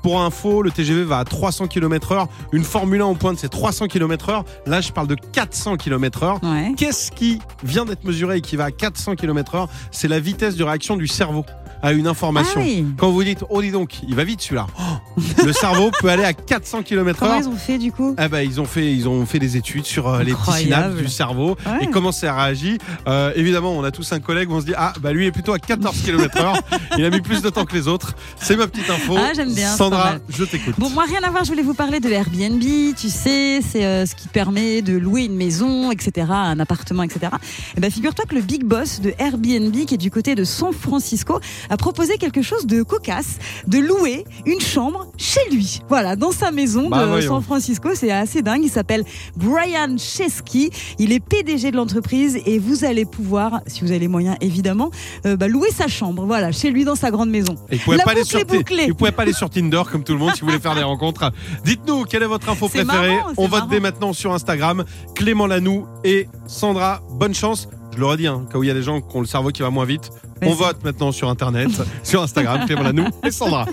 Pour 0.03 0.19
info, 0.21 0.63
le 0.63 0.71
TGV 0.71 1.03
va 1.03 1.19
à 1.19 1.23
300 1.25 1.67
km 1.67 2.11
heure. 2.13 2.27
Une 2.53 2.63
Formule 2.63 3.01
1 3.01 3.05
en 3.05 3.13
pointe, 3.15 3.37
c'est 3.37 3.49
300 3.49 3.87
km 3.87 4.29
heure. 4.29 4.45
Là, 4.65 4.81
je 4.81 4.91
parle 4.91 5.07
de 5.07 5.15
400 5.15 5.77
km 5.77 6.23
heure. 6.23 6.39
Ouais. 6.43 6.73
Qu'est-ce 6.75 7.11
qui 7.11 7.39
vient 7.63 7.85
d'être 7.85 8.03
mesuré 8.03 8.37
et 8.37 8.41
qui 8.41 8.55
va 8.55 8.65
à 8.65 8.71
400 8.71 9.15
km 9.15 9.53
heure? 9.55 9.69
C'est 9.91 10.07
la 10.07 10.19
vitesse 10.19 10.55
de 10.55 10.63
réaction 10.63 10.97
du 10.97 11.05
cerveau 11.07 11.45
à 11.81 11.91
une 11.93 12.07
information. 12.07 12.59
Ah 12.61 12.63
oui. 12.65 12.85
Quand 12.97 13.11
vous 13.11 13.23
dites, 13.23 13.43
oh 13.49 13.61
dis 13.61 13.71
donc, 13.71 14.01
il 14.07 14.15
va 14.15 14.23
vite 14.23 14.41
celui-là. 14.41 14.67
Oh, 14.79 15.21
le 15.45 15.53
cerveau 15.53 15.91
peut 15.99 16.09
aller 16.09 16.23
à 16.23 16.33
400 16.33 16.83
km 16.83 17.19
Comment 17.19 17.39
ils 17.39 17.47
ont 17.47 17.55
fait 17.55 17.77
du 17.77 17.91
coup 17.91 18.13
Ah 18.17 18.27
bah, 18.27 18.43
ils 18.43 18.59
ont 18.61 18.65
fait 18.65 18.91
ils 18.93 19.07
ont 19.09 19.25
fait 19.25 19.39
des 19.39 19.57
études 19.57 19.85
sur 19.85 20.07
euh, 20.07 20.23
les 20.23 20.33
petits 20.33 20.63
synapses 20.63 20.95
du 20.95 21.07
cerveau 21.07 21.57
Ouais. 21.65 21.83
et 21.85 21.87
comment 21.89 22.11
ça 22.11 22.33
réagit. 22.33 22.77
Euh, 23.07 23.31
évidemment, 23.35 23.71
on 23.73 23.83
a 23.83 23.91
tous 23.91 24.11
un 24.13 24.19
collègue 24.19 24.49
où 24.49 24.53
on 24.55 24.61
se 24.61 24.65
dit 24.65 24.73
ah 24.77 24.93
bah 25.01 25.11
lui 25.13 25.25
est 25.25 25.31
plutôt 25.31 25.53
à 25.53 25.59
14 25.59 26.01
km/h. 26.01 26.59
il 26.97 27.05
a 27.05 27.09
mis 27.09 27.21
plus 27.21 27.41
de 27.41 27.49
temps 27.49 27.65
que 27.65 27.73
les 27.75 27.87
autres. 27.87 28.13
C'est 28.39 28.55
ma 28.55 28.67
petite 28.67 28.89
info. 28.89 29.15
Ah, 29.17 29.31
j'aime 29.35 29.53
bien, 29.53 29.75
Sandra, 29.75 30.15
je 30.29 30.43
t'écoute. 30.43 30.75
Bon, 30.77 30.89
moi, 30.89 31.03
rien 31.07 31.21
à 31.23 31.29
voir, 31.29 31.43
je 31.43 31.49
voulais 31.49 31.63
vous 31.63 31.73
parler 31.73 31.99
de 31.99 32.09
Airbnb, 32.09 32.61
tu 32.95 33.09
sais, 33.09 33.59
c'est 33.61 33.85
euh, 33.85 34.05
ce 34.05 34.15
qui 34.15 34.27
permet 34.27 34.81
de 34.81 34.97
louer 34.97 35.25
une 35.25 35.35
maison, 35.35 35.91
etc., 35.91 36.27
un 36.31 36.59
appartement, 36.59 37.03
etc. 37.03 37.31
Et 37.77 37.79
ben, 37.79 37.91
figure-toi 37.91 38.25
que 38.27 38.35
le 38.35 38.41
big 38.41 38.63
boss 38.63 39.01
de 39.01 39.13
Airbnb, 39.19 39.73
qui 39.85 39.93
est 39.93 39.97
du 39.97 40.11
côté 40.11 40.35
de 40.35 40.43
San 40.43 40.73
Francisco, 40.73 41.39
a 41.71 41.77
proposé 41.77 42.17
quelque 42.19 42.43
chose 42.43 42.67
de 42.67 42.83
cocasse, 42.83 43.39
de 43.65 43.79
louer 43.79 44.25
une 44.45 44.59
chambre 44.61 45.07
chez 45.17 45.39
lui. 45.51 45.79
Voilà, 45.89 46.15
dans 46.15 46.31
sa 46.31 46.51
maison 46.51 46.89
Bah, 46.89 47.03
de 47.05 47.09
voyons. 47.09 47.27
San 47.35 47.41
Francisco, 47.41 47.89
c'est 47.95 48.11
assez 48.11 48.43
dingue. 48.43 48.61
Il 48.63 48.69
s'appelle 48.69 49.03
Brian 49.37 49.97
Chesky, 49.97 50.69
il 50.99 51.11
est 51.11 51.19
PDG 51.19 51.71
de 51.71 51.77
l'entreprise 51.77 52.37
et 52.45 52.59
vous 52.59 52.85
allez 52.85 53.05
pouvoir, 53.05 53.61
si 53.67 53.81
vous 53.81 53.89
avez 53.91 53.99
les 53.99 54.07
moyens 54.07 54.35
évidemment, 54.41 54.91
euh, 55.25 55.35
bah, 55.37 55.47
louer 55.47 55.71
sa 55.71 55.87
chambre, 55.87 56.25
voilà, 56.25 56.51
chez 56.51 56.69
lui 56.69 56.83
dans 56.83 56.95
sa 56.95 57.09
grande 57.09 57.29
maison. 57.29 57.55
Et 57.71 57.77
vous 57.77 57.83
pouvez 57.85 57.97
pas 57.97 58.11
aller 58.11 58.23
sur 58.25 58.39
est 58.39 58.45
bouclée. 58.45 58.87
vous 58.87 58.95
pouvez 58.95 59.11
pas 59.11 59.23
aller 59.23 59.33
sur 59.33 59.49
Tinder 59.49 59.81
comme 59.91 60.03
tout 60.03 60.13
le 60.13 60.19
monde 60.19 60.33
si 60.35 60.41
vous 60.41 60.47
voulez 60.47 60.59
faire 60.59 60.75
des 60.75 60.83
rencontres. 60.83 61.31
Dites-nous 61.63 62.03
quelle 62.03 62.23
est 62.23 62.27
votre 62.27 62.49
info 62.49 62.69
C'est 62.71 62.83
préférée? 62.85 63.15
marrant, 63.15 63.31
On 63.37 63.43
vote 63.43 63.51
marrant. 63.51 63.67
dès 63.67 63.79
maintenant 63.79 64.11
sur 64.13 64.33
Instagram. 64.33 64.83
Clément 65.15 65.47
Lanoux 65.47 65.85
et 66.03 66.27
Sandra. 66.47 67.01
Bonne 67.11 67.33
chance. 67.33 67.69
Je 67.93 67.99
l'aurais 67.99 68.17
dit, 68.17 68.27
hein, 68.27 68.45
quand 68.51 68.61
il 68.61 68.67
y 68.67 68.71
a 68.71 68.73
des 68.73 68.83
gens 68.83 69.01
qui 69.01 69.15
ont 69.15 69.19
le 69.19 69.25
cerveau 69.25 69.49
qui 69.49 69.61
va 69.61 69.69
moins 69.69 69.85
vite. 69.85 70.09
On 70.41 70.53
vote 70.53 70.83
maintenant 70.83 71.11
sur 71.11 71.29
Internet, 71.29 71.69
sur 72.03 72.21
Instagram, 72.21 72.65
Clément 72.65 72.83
Lanoux 72.83 73.07
et 73.23 73.31
Sandra. 73.31 73.65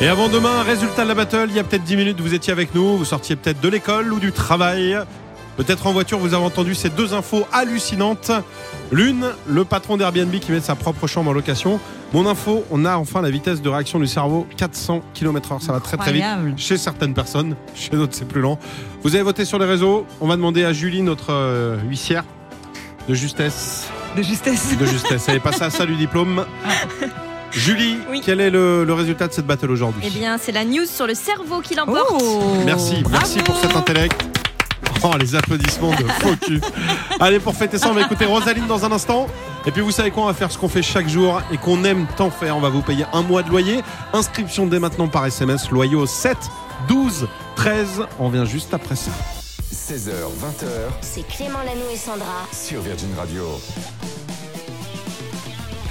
Et 0.00 0.08
avant 0.08 0.28
demain, 0.28 0.62
résultat 0.62 1.04
de 1.04 1.08
la 1.08 1.14
battle, 1.14 1.46
il 1.48 1.56
y 1.56 1.58
a 1.58 1.64
peut-être 1.64 1.84
10 1.84 1.96
minutes, 1.96 2.20
vous 2.20 2.34
étiez 2.34 2.52
avec 2.52 2.74
nous, 2.74 2.96
vous 2.96 3.04
sortiez 3.04 3.36
peut-être 3.36 3.60
de 3.60 3.68
l'école 3.68 4.12
ou 4.12 4.18
du 4.18 4.32
travail. 4.32 4.98
Peut-être 5.56 5.86
en 5.86 5.92
voiture, 5.92 6.18
vous 6.18 6.34
avez 6.34 6.44
entendu 6.44 6.74
ces 6.74 6.88
deux 6.88 7.14
infos 7.14 7.46
hallucinantes. 7.52 8.32
L'une, 8.90 9.26
le 9.46 9.64
patron 9.64 9.96
d'Airbnb 9.96 10.34
qui 10.40 10.50
met 10.50 10.60
sa 10.60 10.74
propre 10.74 11.06
chambre 11.06 11.30
en 11.30 11.34
location. 11.34 11.78
Mon 12.14 12.26
info, 12.26 12.64
on 12.70 12.84
a 12.84 12.96
enfin 12.96 13.22
la 13.22 13.30
vitesse 13.30 13.62
de 13.62 13.68
réaction 13.70 13.98
du 13.98 14.06
cerveau, 14.06 14.46
400 14.58 15.00
km/h. 15.14 15.60
Ça 15.62 15.72
va 15.72 15.80
très 15.80 15.96
très 15.96 16.12
vite 16.12 16.22
Incroyable. 16.22 16.54
chez 16.58 16.76
certaines 16.76 17.14
personnes, 17.14 17.56
chez 17.74 17.90
d'autres 17.90 18.14
c'est 18.14 18.28
plus 18.28 18.40
lent. 18.42 18.58
Vous 19.02 19.14
avez 19.14 19.24
voté 19.24 19.44
sur 19.46 19.58
les 19.58 19.64
réseaux. 19.64 20.06
On 20.20 20.26
va 20.28 20.36
demander 20.36 20.64
à 20.64 20.72
Julie, 20.74 21.00
notre 21.02 21.32
euh, 21.32 21.78
huissière 21.88 22.24
de 23.08 23.14
justesse. 23.14 23.86
De 24.16 24.22
justesse. 24.22 24.76
De 24.78 24.84
justesse. 24.84 25.24
Elle 25.28 25.36
est 25.36 25.40
passée 25.40 25.62
à 25.64 25.70
ça 25.70 25.86
du 25.86 25.94
diplôme. 25.96 26.44
Julie, 27.50 27.96
Oui. 28.10 28.20
quel 28.24 28.40
est 28.40 28.50
le, 28.50 28.84
le 28.84 28.92
résultat 28.94 29.28
de 29.28 29.32
cette 29.32 29.46
battle 29.46 29.70
aujourd'hui? 29.70 30.02
Eh 30.06 30.10
bien, 30.10 30.36
c'est 30.38 30.52
la 30.52 30.64
news 30.64 30.86
sur 30.86 31.06
le 31.06 31.14
cerveau 31.14 31.60
qui 31.60 31.74
l'emporte. 31.74 32.08
Oh 32.12 32.42
Merci, 32.64 33.02
merci 33.10 33.38
Bravo. 33.38 33.44
pour 33.44 33.56
cet 33.56 33.74
intellect. 33.76 34.22
Oh, 35.02 35.10
les 35.18 35.34
applaudissements 35.34 35.90
de 35.90 36.04
faux 36.20 36.36
cul. 36.46 36.60
Allez, 37.20 37.40
pour 37.40 37.54
fêter 37.54 37.76
ça, 37.78 37.88
on 37.90 37.94
va 37.94 38.02
écouter 38.02 38.24
Rosaline 38.26 38.66
dans 38.66 38.84
un 38.84 38.92
instant. 38.92 39.26
Et 39.64 39.70
puis, 39.70 39.80
vous 39.80 39.92
savez 39.92 40.10
quoi 40.10 40.24
On 40.24 40.26
va 40.26 40.34
faire 40.34 40.50
ce 40.50 40.58
qu'on 40.58 40.68
fait 40.68 40.82
chaque 40.82 41.08
jour 41.08 41.40
et 41.52 41.56
qu'on 41.56 41.84
aime 41.84 42.06
tant 42.16 42.30
faire. 42.30 42.56
On 42.56 42.60
va 42.60 42.68
vous 42.68 42.82
payer 42.82 43.04
un 43.12 43.22
mois 43.22 43.42
de 43.42 43.48
loyer. 43.48 43.80
Inscription 44.12 44.66
dès 44.66 44.80
maintenant 44.80 45.06
par 45.08 45.24
SMS, 45.26 45.70
loyer 45.70 45.94
au 45.94 46.06
7 46.06 46.36
12 46.88 47.28
13. 47.54 48.02
On 48.18 48.28
vient 48.28 48.44
juste 48.44 48.74
après 48.74 48.96
ça. 48.96 49.12
16h, 49.72 50.10
20h 50.10 50.66
C'est 51.00 51.26
Clément 51.28 51.58
Lanoux 51.60 51.90
et 51.92 51.96
Sandra. 51.96 52.46
sur 52.52 52.80
Virgin 52.82 53.08
Radio. 53.16 53.44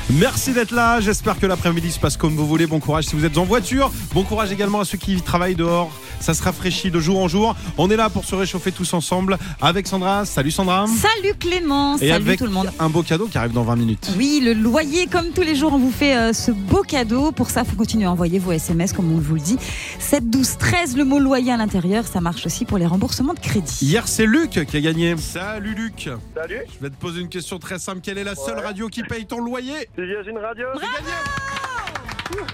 Merci 0.10 0.52
d'être 0.52 0.72
là. 0.72 1.00
J'espère 1.00 1.40
que 1.40 1.46
l'après-midi 1.46 1.92
se 1.92 2.00
passe 2.00 2.18
comme 2.18 2.36
vous 2.36 2.46
voulez. 2.46 2.68
Bon 2.68 2.80
courage 2.82 3.06
si 3.06 3.16
vous 3.16 3.24
êtes 3.24 3.38
en 3.38 3.46
voiture. 3.46 3.90
Bon 4.14 4.24
courage 4.24 4.52
également 4.52 4.82
à 4.82 4.86
ceux 4.86 4.98
qui 4.98 5.22
travaillent 5.22 5.56
dehors. 5.56 5.90
Ça 6.22 6.34
se 6.34 6.44
rafraîchit 6.44 6.92
de 6.92 7.00
jour 7.00 7.20
en 7.20 7.28
jour. 7.28 7.56
On 7.78 7.90
est 7.90 7.96
là 7.96 8.10
pour 8.10 8.26
se 8.26 8.36
réchauffer 8.36 8.72
tous 8.72 8.94
ensemble 8.94 9.38
avec 9.62 9.88
Sandra. 9.88 10.26
Salut 10.26 10.52
Sandra. 10.52 10.86
Salut 10.88 11.34
Clément, 11.40 11.96
Et 11.96 12.10
salut 12.10 12.12
avec 12.14 12.40
tout 12.40 12.46
le 12.46 12.52
monde. 12.52 12.70
un 12.80 12.90
beau 12.90 13.04
cadeau 13.04 13.28
qui 13.28 13.38
arrive 13.38 13.52
dans 13.54 13.64
20 13.64 13.76
minutes. 13.76 14.12
Oui, 14.18 14.42
le 14.44 14.54
loyer, 14.54 15.08
comme 15.08 15.30
tous 15.32 15.42
les 15.42 15.56
jours, 15.56 15.74
on 15.74 15.78
vous 15.80 15.92
fait 15.92 16.16
euh, 16.16 16.34
ce 16.34 16.52
beau 16.52 16.84
cadeau. 16.84 17.32
Pour 17.32 17.50
ça, 17.50 17.62
il 17.66 17.70
faut 17.70 17.76
continuer 17.76 18.06
à 18.06 18.12
envoyer 18.12 18.40
vos 18.40 18.52
SMS, 18.52 18.94
comme 18.94 19.12
on 19.12 19.18
vous 19.18 19.36
le 19.36 19.42
dit. 19.42 19.58
7, 20.00 20.30
12, 20.30 20.58
13, 20.58 20.98
le 20.98 21.06
mot 21.06 21.20
loyer 21.20 21.52
à 21.52 21.58
l'intérieur. 21.58 22.06
Ça 22.06 22.22
marche 22.22 22.46
aussi 22.46 22.66
pour 22.66 22.78
les 22.78 22.86
remboursements 22.86 23.34
de 23.34 23.40
crédit. 23.40 23.80
Hier, 23.82 24.08
c'est 24.08 24.26
Luc 24.26 24.52
qui 24.66 24.78
a 24.78 24.82
gagné. 24.82 25.16
Salut 25.18 25.74
Luc. 25.74 26.10
Salut, 26.36 26.62
Je 26.76 26.84
vais 26.84 26.90
te 26.90 26.96
poser 27.00 27.22
une 27.22 27.30
question 27.30 27.58
très 27.60 27.80
simple. 27.80 28.00
Quelle 28.04 28.18
est 28.18 28.24
la 28.24 28.36
seule 28.36 28.60
radio 28.60 28.88
qui 28.90 29.04
paye 29.04 29.26
ton 29.26 29.40
loyer 29.40 29.90
c'est 29.96 30.06
Virgin 30.06 30.38
Radio. 30.38 30.68
C'est 30.76 30.82
gagné. 30.82 32.46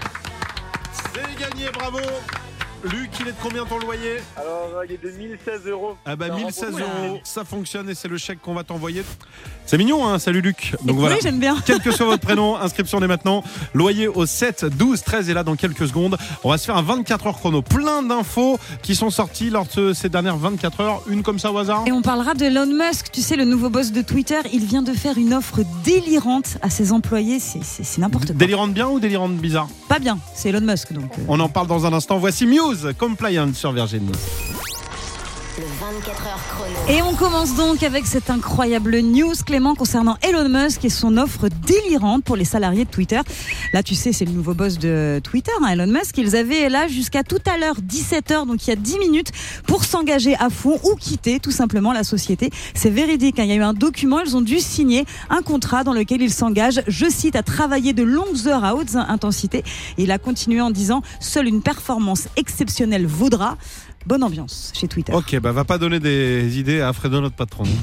C'est 1.14 1.40
gagné, 1.40 1.66
bravo. 1.72 1.98
Luc, 2.84 3.10
il 3.20 3.28
est 3.28 3.32
de 3.32 3.36
combien 3.42 3.64
ton 3.64 3.78
loyer 3.80 4.18
Alors, 4.36 4.70
euh, 4.78 4.86
il 4.88 4.92
est 4.94 5.02
de 5.02 5.10
1016 5.10 5.66
euros. 5.66 5.96
Ah 6.06 6.14
bah 6.14 6.28
Ça 6.28 6.34
1016 6.34 6.64
rembourse. 6.74 6.90
euros, 7.06 7.20
ça 7.24 7.44
fonctionne 7.44 7.90
et 7.90 7.94
c'est 7.94 8.06
le 8.08 8.16
chèque 8.18 8.40
qu'on 8.40 8.54
va 8.54 8.62
t'envoyer. 8.62 9.02
C'est 9.66 9.76
mignon, 9.78 10.06
hein 10.08 10.18
Salut 10.20 10.40
Luc. 10.40 10.74
Donc 10.84 10.96
Et 10.96 11.00
voilà. 11.00 11.14
Oui, 11.16 11.20
j'aime 11.22 11.40
bien. 11.40 11.56
Quel 11.66 11.80
que 11.80 11.90
soit 11.90 12.06
votre 12.06 12.22
prénom, 12.22 12.56
inscription 12.56 13.00
dès 13.00 13.08
maintenant. 13.08 13.42
Loyer 13.74 14.06
au 14.06 14.26
7, 14.26 14.64
12, 14.66 15.02
13 15.02 15.28
et 15.28 15.34
là 15.34 15.42
dans 15.42 15.56
quelques 15.56 15.88
secondes. 15.88 16.16
On 16.44 16.50
va 16.50 16.58
se 16.58 16.66
faire 16.66 16.76
un 16.76 16.82
24 16.82 17.26
heures 17.26 17.36
chrono. 17.38 17.62
Plein 17.62 18.02
d'infos 18.02 18.58
qui 18.82 18.94
sont 18.94 19.10
sorties 19.10 19.50
lors 19.50 19.66
de 19.76 19.92
ces 19.92 20.08
dernières 20.08 20.36
24 20.36 20.80
heures. 20.80 21.02
Une 21.08 21.22
comme 21.24 21.38
ça 21.40 21.50
au 21.50 21.58
hasard 21.58 21.82
Et 21.86 21.92
on 21.92 22.00
parlera 22.02 22.34
de 22.34 22.44
Elon 22.44 22.66
Musk, 22.66 23.10
tu 23.10 23.22
sais, 23.22 23.34
le 23.36 23.44
nouveau 23.44 23.70
boss 23.70 23.90
de 23.90 24.02
Twitter. 24.02 24.38
Il 24.52 24.64
vient 24.64 24.82
de 24.82 24.92
faire 24.92 25.18
une 25.18 25.34
offre 25.34 25.60
délirante 25.84 26.58
à 26.62 26.70
ses 26.70 26.92
employés. 26.92 27.40
C'est 27.40 27.98
n'importe 27.98 28.26
quoi. 28.26 28.34
Délirante 28.36 28.72
bien 28.72 28.86
ou 28.88 29.00
délirante 29.00 29.34
bizarre 29.36 29.68
Pas 29.88 29.98
bien, 29.98 30.18
c'est 30.34 30.50
Elon 30.50 30.60
Musk 30.60 30.92
donc. 30.92 31.10
euh. 31.18 31.22
On 31.28 31.40
en 31.40 31.48
parle 31.48 31.66
dans 31.66 31.84
un 31.86 31.92
instant. 31.92 32.18
Voici 32.18 32.46
Muse, 32.46 32.67
Compliant 32.98 33.54
sur 33.54 33.72
Virgin. 33.72 34.12
Le 35.88 35.94
24 35.94 36.26
heures 36.26 36.44
chrono. 36.48 36.74
Et 36.88 37.02
on 37.02 37.14
commence 37.14 37.54
donc 37.54 37.82
avec 37.82 38.06
cette 38.06 38.30
incroyable 38.30 38.98
news, 38.98 39.32
Clément, 39.46 39.74
concernant 39.74 40.16
Elon 40.22 40.48
Musk 40.48 40.84
et 40.84 40.90
son 40.90 41.16
offre 41.16 41.48
délirante 41.48 42.24
pour 42.24 42.36
les 42.36 42.44
salariés 42.44 42.84
de 42.84 42.90
Twitter. 42.90 43.20
Là, 43.72 43.82
tu 43.82 43.94
sais, 43.94 44.12
c'est 44.12 44.24
le 44.24 44.32
nouveau 44.32 44.54
boss 44.54 44.78
de 44.78 45.20
Twitter, 45.22 45.52
hein, 45.62 45.68
Elon 45.68 45.86
Musk. 45.86 46.18
Ils 46.18 46.36
avaient 46.36 46.68
là 46.68 46.88
jusqu'à 46.88 47.22
tout 47.22 47.40
à 47.46 47.58
l'heure, 47.58 47.76
17h, 47.76 48.46
donc 48.46 48.66
il 48.66 48.70
y 48.70 48.72
a 48.72 48.76
10 48.76 48.98
minutes, 48.98 49.32
pour 49.66 49.84
s'engager 49.84 50.34
à 50.36 50.50
fond 50.50 50.78
ou 50.84 50.94
quitter 50.94 51.40
tout 51.40 51.52
simplement 51.52 51.92
la 51.92 52.04
société. 52.04 52.50
C'est 52.74 52.90
véridique, 52.90 53.38
hein. 53.38 53.44
il 53.44 53.50
y 53.50 53.52
a 53.52 53.56
eu 53.56 53.62
un 53.62 53.74
document, 53.74 54.20
ils 54.20 54.36
ont 54.36 54.42
dû 54.42 54.58
signer 54.58 55.06
un 55.30 55.42
contrat 55.42 55.84
dans 55.84 55.94
lequel 55.94 56.20
ils 56.20 56.32
s'engagent, 56.32 56.82
je 56.86 57.06
cite, 57.08 57.36
à 57.36 57.42
travailler 57.42 57.92
de 57.92 58.02
longues 58.02 58.46
heures 58.46 58.64
à 58.64 58.74
haute 58.74 58.94
intensité. 58.94 59.64
Il 59.96 60.10
a 60.10 60.18
continué 60.18 60.60
en 60.60 60.70
disant, 60.70 61.02
seule 61.20 61.46
une 61.46 61.62
performance 61.62 62.28
exceptionnelle 62.36 63.06
vaudra. 63.06 63.56
Bonne 64.06 64.22
ambiance 64.22 64.72
chez 64.74 64.88
Twitter. 64.88 65.12
Ok, 65.12 65.38
bah 65.40 65.52
va 65.52 65.64
pas 65.64 65.76
donner 65.78 66.00
des 66.00 66.58
idées 66.58 66.80
à 66.80 66.92
Fredo, 66.92 67.20
notre 67.20 67.36
patron. 67.36 67.64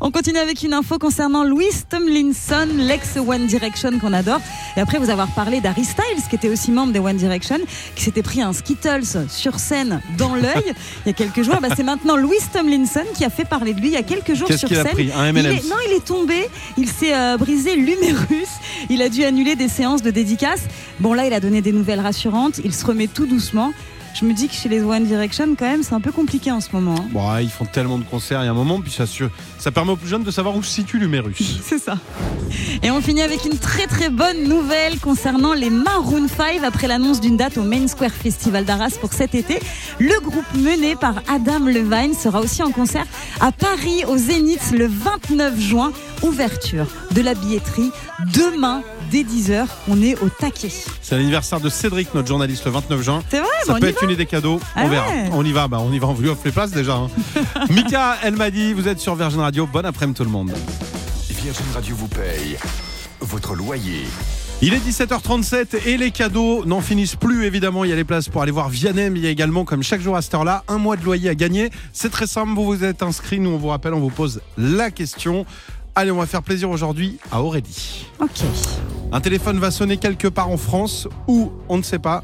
On 0.00 0.10
continue 0.10 0.38
avec 0.38 0.62
une 0.62 0.72
info 0.72 0.98
concernant 0.98 1.44
Louis 1.44 1.66
Tomlinson, 1.90 2.68
l'ex 2.78 3.16
One 3.18 3.46
Direction 3.46 3.98
qu'on 3.98 4.14
adore. 4.14 4.40
Et 4.78 4.80
après 4.80 4.98
vous 4.98 5.10
avoir 5.10 5.28
parlé 5.34 5.60
d'Harry 5.60 5.84
Styles, 5.84 6.22
qui 6.30 6.36
était 6.36 6.48
aussi 6.48 6.70
membre 6.70 6.92
des 6.94 7.00
One 7.00 7.16
Direction, 7.18 7.58
qui 7.94 8.02
s'était 8.04 8.22
pris 8.22 8.40
un 8.40 8.54
Skittles 8.54 9.26
sur 9.28 9.58
scène 9.58 10.00
dans 10.16 10.34
l'œil 10.36 10.62
il 11.04 11.08
y 11.08 11.10
a 11.10 11.12
quelques 11.12 11.42
jours. 11.42 11.56
Bah, 11.60 11.68
c'est 11.76 11.82
maintenant 11.82 12.16
Louis 12.16 12.38
Tomlinson 12.50 13.02
qui 13.14 13.26
a 13.26 13.30
fait 13.30 13.44
parler 13.44 13.74
de 13.74 13.80
lui 13.80 13.88
il 13.88 13.92
y 13.94 13.96
a 13.96 14.02
quelques 14.02 14.32
jours 14.34 14.48
Qu'est-ce 14.48 14.60
sur 14.60 14.68
qu'il 14.68 14.78
a 14.78 14.84
scène. 14.84 14.92
pris 14.94 15.10
Un 15.12 15.28
Il 15.34 15.38
est- 15.46 15.68
non, 15.68 15.76
il 15.86 15.92
est 15.96 16.04
tombé, 16.04 16.48
il 16.78 16.88
s'est 16.88 17.14
euh, 17.14 17.36
brisé 17.36 17.76
l'humérus, 17.76 18.48
il 18.88 19.02
a 19.02 19.10
dû 19.10 19.24
annuler 19.24 19.54
des 19.54 19.68
séances 19.68 20.00
de 20.02 20.10
dédicaces. 20.10 20.62
Bon 21.00 21.12
là, 21.12 21.26
il 21.26 21.34
a 21.34 21.40
donné 21.40 21.60
des 21.60 21.72
nouvelles 21.72 22.00
rassurantes, 22.00 22.58
il 22.64 22.72
se 22.72 22.86
remet 22.86 23.08
tout 23.08 23.26
doucement. 23.26 23.72
Je 24.20 24.24
me 24.24 24.32
dis 24.32 24.48
que 24.48 24.54
chez 24.54 24.68
les 24.68 24.82
One 24.82 25.04
Direction, 25.04 25.54
quand 25.56 25.66
même, 25.66 25.84
c'est 25.84 25.94
un 25.94 26.00
peu 26.00 26.10
compliqué 26.10 26.50
en 26.50 26.60
ce 26.60 26.70
moment. 26.72 26.96
hein. 26.98 27.08
Bon, 27.12 27.32
ouais, 27.32 27.44
ils 27.44 27.50
font 27.50 27.66
tellement 27.66 27.98
de 27.98 28.04
concerts, 28.04 28.42
il 28.42 28.46
y 28.46 28.48
a 28.48 28.50
un 28.50 28.54
moment, 28.54 28.80
puis 28.80 28.90
ça, 28.90 29.04
ça 29.58 29.70
permet 29.70 29.92
aux 29.92 29.96
plus 29.96 30.08
jeunes 30.08 30.24
de 30.24 30.30
savoir 30.32 30.56
où 30.56 30.62
se 30.64 30.70
situe 30.70 30.98
l'humérus. 30.98 31.60
C'est 31.62 31.78
ça. 31.78 31.98
Et 32.82 32.90
on 32.90 33.00
finit 33.00 33.22
avec 33.22 33.44
une 33.44 33.58
très 33.58 33.86
très 33.86 34.08
bonne 34.08 34.48
nouvelle 34.48 34.98
concernant 34.98 35.52
les 35.54 35.70
Maroon 35.70 36.26
5 36.26 36.64
après 36.64 36.88
l'annonce 36.88 37.20
d'une 37.20 37.36
date 37.36 37.58
au 37.58 37.62
Main 37.62 37.86
Square 37.86 38.10
Festival 38.10 38.64
d'Arras 38.64 38.96
pour 39.00 39.12
cet 39.12 39.36
été. 39.36 39.60
Le 40.00 40.18
groupe 40.20 40.52
mené 40.54 40.96
par 40.96 41.22
Adam 41.28 41.60
Levine 41.66 42.14
sera 42.14 42.40
aussi 42.40 42.62
en 42.64 42.72
concert 42.72 43.06
à 43.40 43.52
Paris 43.52 44.04
au 44.08 44.16
Zénith 44.16 44.72
le 44.72 44.88
29 44.88 45.60
juin. 45.60 45.92
Ouverture 46.22 46.86
de 47.12 47.20
la 47.20 47.34
billetterie 47.34 47.92
demain 48.34 48.82
dès 49.10 49.22
10h. 49.22 49.66
On 49.88 50.00
est 50.02 50.18
au 50.20 50.28
taquet. 50.28 50.70
C'est 51.02 51.16
l'anniversaire 51.16 51.60
de 51.60 51.68
Cédric, 51.68 52.14
notre 52.14 52.28
journaliste, 52.28 52.64
le 52.64 52.70
29 52.72 53.02
juin. 53.02 53.22
C'est 53.30 53.38
vrai, 53.40 53.48
Ça 53.66 53.74
on 53.74 53.80
peut 53.80 53.88
être 53.88 54.02
une 54.04 54.10
idée 54.10 54.26
cadeau, 54.26 54.60
on 54.76 54.80
Ah 54.80 54.88
verra. 54.88 55.08
ouais. 55.08 55.30
On 55.32 55.44
y 55.44 55.52
va, 55.52 55.68
bah 55.68 55.78
on 55.80 55.92
y 55.92 55.98
va, 55.98 56.06
on 56.08 56.14
lui 56.14 56.28
offre 56.28 56.42
les 56.44 56.52
places 56.52 56.70
déjà. 56.72 56.94
hein. 56.94 57.08
Mika, 57.70 58.16
elle 58.22 58.36
m'a 58.36 58.50
dit, 58.50 58.72
vous 58.72 58.88
êtes 58.88 59.00
sur 59.00 59.14
Virgin 59.14 59.40
Radio, 59.40 59.66
bon 59.66 59.84
après-midi 59.84 60.16
tout 60.18 60.24
le 60.24 60.30
monde. 60.30 60.52
Virgin 61.30 61.64
Radio 61.74 61.94
vous 61.96 62.08
paye 62.08 62.58
votre 63.20 63.54
loyer. 63.54 64.04
Il 64.60 64.74
est 64.74 64.78
17h37 64.78 65.86
et 65.86 65.96
les 65.96 66.10
cadeaux 66.10 66.64
n'en 66.64 66.80
finissent 66.80 67.14
plus 67.14 67.44
évidemment. 67.46 67.84
Il 67.84 67.90
y 67.90 67.92
a 67.92 67.96
les 67.96 68.02
places 68.04 68.28
pour 68.28 68.42
aller 68.42 68.50
voir 68.50 68.68
Vianney, 68.68 69.08
mais 69.10 69.20
il 69.20 69.24
y 69.24 69.28
a 69.28 69.30
également, 69.30 69.64
comme 69.64 69.84
chaque 69.84 70.00
jour 70.00 70.16
à 70.16 70.22
cette 70.22 70.34
heure-là, 70.34 70.64
un 70.66 70.78
mois 70.78 70.96
de 70.96 71.04
loyer 71.04 71.28
à 71.30 71.34
gagner. 71.36 71.70
C'est 71.92 72.10
très 72.10 72.26
simple, 72.26 72.54
vous 72.54 72.64
vous 72.64 72.82
êtes 72.84 73.02
inscrit, 73.04 73.38
nous 73.38 73.50
on 73.50 73.56
vous 73.58 73.68
rappelle, 73.68 73.94
on 73.94 74.00
vous 74.00 74.10
pose 74.10 74.40
la 74.56 74.90
question. 74.90 75.46
Allez, 75.94 76.10
on 76.10 76.16
va 76.18 76.26
faire 76.26 76.42
plaisir 76.42 76.70
aujourd'hui 76.70 77.18
à 77.30 77.40
Aurélie. 77.40 78.06
Ok. 78.20 78.42
Un 79.10 79.20
téléphone 79.20 79.58
va 79.58 79.70
sonner 79.70 79.96
quelque 79.96 80.28
part 80.28 80.50
en 80.50 80.58
France 80.58 81.08
ou 81.26 81.52
on 81.68 81.78
ne 81.78 81.82
sait 81.82 81.98
pas. 81.98 82.22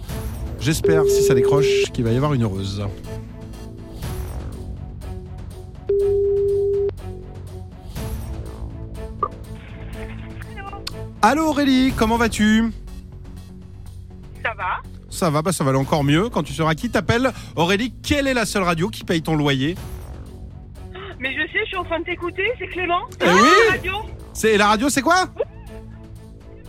J'espère, 0.61 1.05
si 1.07 1.23
ça 1.23 1.35
décroche, 1.35 1.85
qu'il 1.93 2.05
va 2.05 2.13
y 2.13 2.17
avoir 2.17 2.35
une 2.35 2.43
heureuse. 2.43 2.87
Allô 11.23 11.47
Aurélie, 11.49 11.93
comment 11.97 12.19
vas-tu? 12.19 12.71
Ça 14.43 14.53
va? 14.55 14.83
Ça 15.09 15.31
va, 15.31 15.41
bah 15.41 15.53
ça 15.53 15.65
va 15.65 15.71
aller 15.71 15.79
encore 15.79 16.05
mieux. 16.05 16.29
Quand 16.29 16.43
tu 16.43 16.53
seras 16.53 16.75
qui 16.75 16.91
t'appelle 16.91 17.33
Aurélie, 17.57 17.95
quelle 18.03 18.27
est 18.27 18.35
la 18.35 18.45
seule 18.45 18.63
radio 18.63 18.89
qui 18.89 19.05
paye 19.05 19.23
ton 19.23 19.37
loyer? 19.37 19.75
Mais 21.19 21.33
je 21.33 21.51
sais, 21.51 21.61
je 21.63 21.69
suis 21.69 21.77
en 21.77 21.85
train 21.85 22.01
de 22.01 22.05
t'écouter, 22.05 22.45
c'est 22.59 22.67
Clément. 22.67 23.01
Eh 23.23 23.25
oui 23.25 23.71
Radio 23.71 23.93
C'est 24.35 24.59
la 24.59 24.67
radio, 24.67 24.91
c'est 24.91 25.01
quoi? 25.01 25.29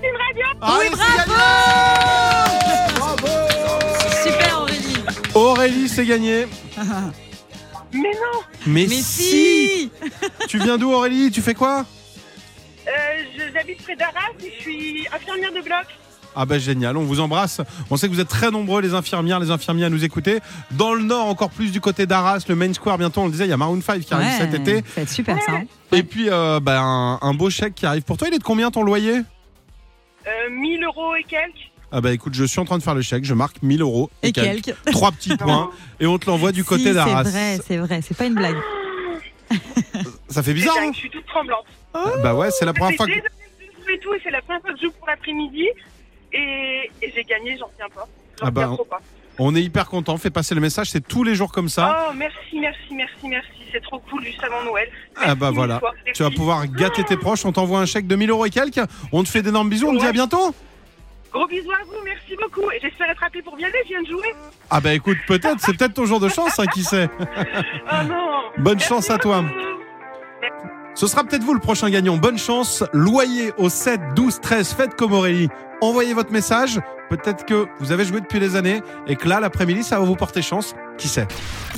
C'est 0.01 0.07
une 0.09 0.17
radio 0.17 0.45
Allez, 0.61 0.89
c'est 0.95 1.17
gagné 1.17 1.35
Super 4.23 4.61
Aurélie. 4.61 4.97
Aurélie, 5.33 5.89
c'est 5.89 6.05
gagné. 6.05 6.47
Mais 7.93 7.99
non 8.01 8.41
Mais, 8.67 8.85
Mais 8.89 8.95
si 8.97 9.01
si 9.23 9.91
Tu 10.49 10.59
viens 10.59 10.77
d'où 10.77 10.91
Aurélie? 10.91 11.31
Tu 11.31 11.41
fais 11.41 11.53
quoi? 11.53 11.85
Euh, 12.87 12.91
je- 13.37 13.53
J'habite 13.53 13.81
près 13.83 13.95
d'Arras 13.95 14.31
et 14.43 14.51
je 14.57 14.61
suis 14.61 15.07
infirmière 15.13 15.51
de 15.53 15.61
bloc. 15.61 15.85
Ah 16.37 16.45
bah 16.45 16.59
génial, 16.59 16.97
on 16.97 17.03
vous 17.03 17.21
embrasse. 17.21 17.61
On 17.89 17.95
sait 17.95 18.09
que 18.09 18.13
vous 18.13 18.19
êtes 18.19 18.27
très 18.27 18.51
nombreux 18.51 18.81
les 18.81 18.93
infirmières, 18.93 19.39
les 19.39 19.51
infirmiers 19.51 19.85
à 19.85 19.89
nous 19.89 20.03
écouter. 20.03 20.39
Dans 20.71 20.93
le 20.93 21.01
nord, 21.01 21.27
encore 21.27 21.49
plus 21.49 21.71
du 21.71 21.79
côté 21.79 22.05
d'Arras, 22.05 22.39
le 22.49 22.55
Main 22.55 22.73
Square, 22.73 22.97
bientôt 22.97 23.21
on 23.21 23.25
le 23.27 23.31
disait, 23.31 23.45
il 23.45 23.49
y 23.49 23.53
a 23.53 23.57
Maroon 23.57 23.79
5 23.81 24.01
qui 24.01 24.13
arrive 24.13 24.27
Ouais, 24.27 24.37
cet 24.37 24.53
été. 24.53 24.75
Ça 24.79 24.83
va 24.97 25.01
être 25.03 25.09
super 25.09 25.37
ça. 25.41 25.53
hein. 25.53 25.63
Et 25.93 26.03
puis 26.03 26.27
euh, 26.29 26.59
bah, 26.59 26.81
un, 26.81 27.19
un 27.21 27.33
beau 27.33 27.49
chèque 27.49 27.75
qui 27.75 27.85
arrive 27.85 28.03
pour 28.03 28.17
toi. 28.17 28.27
Il 28.27 28.33
est 28.33 28.39
de 28.39 28.43
combien 28.43 28.69
ton 28.69 28.83
loyer? 28.83 29.19
Euh, 29.19 29.21
1000 30.49 30.83
euros 30.83 31.15
et 31.15 31.23
quelques. 31.23 31.71
Ah 31.91 32.01
bah 32.01 32.11
écoute, 32.11 32.33
je 32.33 32.43
suis 32.43 32.59
en 32.59 32.65
train 32.65 32.77
de 32.77 32.83
faire 32.83 32.95
le 32.95 33.01
chèque, 33.01 33.23
je 33.23 33.33
marque 33.33 33.61
1000 33.61 33.81
euros 33.81 34.09
Et 34.23 34.31
quelques. 34.31 34.75
Trois 34.91 35.11
petits 35.11 35.37
points 35.37 35.71
et 35.99 36.05
on 36.05 36.17
te 36.17 36.25
l'envoie 36.25 36.51
du 36.51 36.63
côté 36.63 36.85
Si, 36.85 36.93
d'Arras. 36.93 37.23
C'est 37.23 37.29
vrai, 37.31 37.57
c'est 37.65 37.77
vrai, 37.77 38.01
c'est 38.01 38.17
pas 38.17 38.25
une 38.25 38.35
blague. 38.35 38.57
Ça 40.27 40.43
fait 40.43 40.53
bizarre 40.53 40.75
dingue, 40.75 40.89
hein 40.89 40.91
je 40.93 40.99
suis 40.99 41.09
toute 41.09 41.25
tremblante. 41.27 41.65
Bah 41.93 42.35
ouais, 42.35 42.49
c'est 42.51 42.65
la 42.65 42.73
première 42.73 42.97
fois 42.97 43.05
que... 43.05 43.13
tout, 44.01 44.13
et 44.13 44.21
c'est 44.23 44.31
la 44.31 44.41
première 44.41 44.61
fois 44.61 44.71
que 44.71 44.77
je 44.77 44.85
joue 44.85 44.91
pour 44.91 45.07
l'après-midi. 45.07 45.67
Et, 46.33 46.91
et 47.01 47.13
j'ai 47.15 47.23
gagné, 47.23 47.57
j'en 47.57 47.69
tiens 47.77 47.87
pas. 47.93 48.07
J'en 48.39 48.47
Ah 48.47 48.51
bah, 48.51 48.63
tiens 48.65 48.75
trop 48.75 48.85
pas. 48.85 49.01
On 49.37 49.55
est 49.55 49.61
hyper 49.61 49.87
content, 49.89 50.17
fais 50.17 50.29
passer 50.29 50.55
le 50.55 50.61
message, 50.61 50.89
c'est 50.91 51.05
tous 51.05 51.23
les 51.23 51.35
jours 51.35 51.51
comme 51.51 51.69
ça. 51.69 52.07
Oh, 52.09 52.13
merci, 52.15 52.59
merci, 52.59 52.93
merci, 52.93 53.27
merci. 53.27 53.49
C'est 53.71 53.81
trop 53.81 53.99
cool 54.09 54.23
juste 54.23 54.41
avant 54.43 54.63
Noël. 54.63 54.87
Ah 55.17 55.35
bah 55.35 55.51
voilà, 55.51 55.79
fois. 55.79 55.91
tu 56.13 56.23
vas 56.23 56.29
pouvoir 56.31 56.65
gâter 56.67 57.03
tes 57.03 57.17
proches, 57.17 57.43
on 57.45 57.51
t'envoie 57.51 57.79
un 57.79 57.85
chèque 57.85 58.07
de 58.07 58.15
1000 58.15 58.29
euros 58.29 58.45
et 58.45 58.49
quelques, 58.49 58.79
on 59.11 59.23
te 59.23 59.27
fait 59.29 59.41
d'énormes 59.41 59.69
bisous, 59.69 59.89
on 59.89 59.95
te 59.95 59.99
dit 59.99 60.07
à 60.07 60.13
bientôt 60.13 60.55
Gros 61.33 61.47
bisous 61.47 61.71
à 61.71 61.83
vous, 61.83 61.97
merci 62.05 62.33
beaucoup. 62.41 62.71
Et 62.71 62.79
j'espère 62.81 63.09
être 63.09 63.21
appelé 63.21 63.41
pour 63.41 63.57
Vianney, 63.57 63.75
je 63.83 63.89
viens 63.89 64.01
de 64.03 64.07
jouer. 64.07 64.33
Ah 64.69 64.79
bah 64.79 64.93
écoute, 64.93 65.17
peut-être, 65.27 65.59
c'est 65.59 65.75
peut-être 65.77 65.95
ton 65.95 66.05
jour 66.05 66.21
de 66.21 66.29
chance, 66.29 66.57
hein, 66.59 66.65
qui 66.67 66.83
sait 66.83 67.09
Oh 67.19 68.03
non 68.07 68.43
Bonne 68.57 68.75
Merci 68.77 68.87
chance 68.87 69.09
à 69.09 69.17
toi. 69.17 69.41
beaucoup. 69.41 69.74
Ce 70.95 71.07
sera 71.07 71.25
peut-être 71.25 71.43
vous 71.43 71.53
le 71.53 71.59
prochain 71.59 71.89
gagnant, 71.89 72.15
bonne 72.15 72.37
chance, 72.37 72.81
loyer 72.93 73.51
au 73.57 73.67
7, 73.67 73.99
12, 74.15 74.39
13, 74.39 74.73
faites 74.73 74.95
comme 74.95 75.11
Aurélie, 75.11 75.49
envoyez 75.81 76.13
votre 76.13 76.31
message, 76.31 76.79
peut-être 77.09 77.45
que 77.45 77.67
vous 77.79 77.91
avez 77.91 78.05
joué 78.05 78.21
depuis 78.21 78.39
des 78.39 78.55
années 78.55 78.81
et 79.05 79.17
que 79.17 79.27
là, 79.27 79.41
l'après-midi, 79.41 79.83
ça 79.83 79.99
va 79.99 80.05
vous 80.05 80.15
porter 80.15 80.41
chance, 80.41 80.73
qui 80.97 81.07
sait 81.07 81.27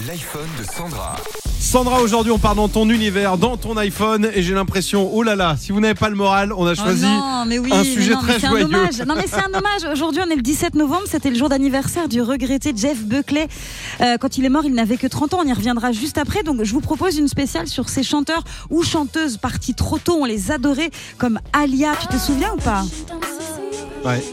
L'iPhone 0.07 0.47
de 0.59 0.63
Sandra. 0.63 1.15
Sandra, 1.59 1.99
aujourd'hui, 2.01 2.31
on 2.31 2.37
part 2.37 2.53
dans 2.53 2.69
ton 2.69 2.87
univers, 2.89 3.37
dans 3.37 3.57
ton 3.57 3.75
iPhone, 3.77 4.29
et 4.33 4.43
j'ai 4.43 4.53
l'impression, 4.53 5.09
oh 5.11 5.23
là 5.23 5.35
là, 5.35 5.55
si 5.59 5.71
vous 5.71 5.79
n'avez 5.79 5.95
pas 5.95 6.07
le 6.09 6.15
moral, 6.15 6.53
on 6.53 6.67
a 6.67 6.73
Oh 6.73 6.75
choisi 6.75 7.05
non, 7.05 7.45
mais 7.47 7.57
oui, 7.57 7.71
un 7.73 7.77
mais 7.79 7.83
sujet 7.83 8.11
non, 8.11 8.21
mais 8.21 8.29
très 8.33 8.39
c'est 8.39 8.45
un 8.45 8.49
joyeux. 8.51 8.65
hommage. 8.65 9.01
Non, 9.07 9.15
mais 9.15 9.25
c'est 9.27 9.41
un 9.43 9.47
hommage. 9.53 9.91
Aujourd'hui, 9.91 10.21
on 10.25 10.29
est 10.29 10.35
le 10.35 10.43
17 10.43 10.75
novembre. 10.75 11.03
C'était 11.07 11.31
le 11.31 11.35
jour 11.35 11.49
d'anniversaire 11.49 12.07
du 12.07 12.21
regretté 12.21 12.73
Jeff 12.75 13.03
Buckley. 13.03 13.47
Euh, 14.01 14.17
quand 14.19 14.37
il 14.37 14.45
est 14.45 14.49
mort, 14.49 14.65
il 14.65 14.73
n'avait 14.73 14.97
que 14.97 15.07
30 15.07 15.33
ans. 15.33 15.39
On 15.43 15.47
y 15.47 15.53
reviendra 15.53 15.91
juste 15.91 16.19
après. 16.19 16.43
Donc, 16.43 16.63
je 16.63 16.71
vous 16.71 16.81
propose 16.81 17.17
une 17.17 17.27
spéciale 17.27 17.67
sur 17.67 17.89
ces 17.89 18.03
chanteurs 18.03 18.43
ou 18.69 18.83
chanteuses 18.83 19.37
partis 19.37 19.73
trop 19.73 19.97
tôt. 19.97 20.17
On 20.21 20.25
les 20.25 20.51
adorait, 20.51 20.91
comme 21.17 21.39
Alia. 21.53 21.93
Tu 21.99 22.07
te 22.07 22.17
souviens 22.17 22.53
ou 22.53 22.59
pas? 22.61 22.83
Ouais. 24.05 24.23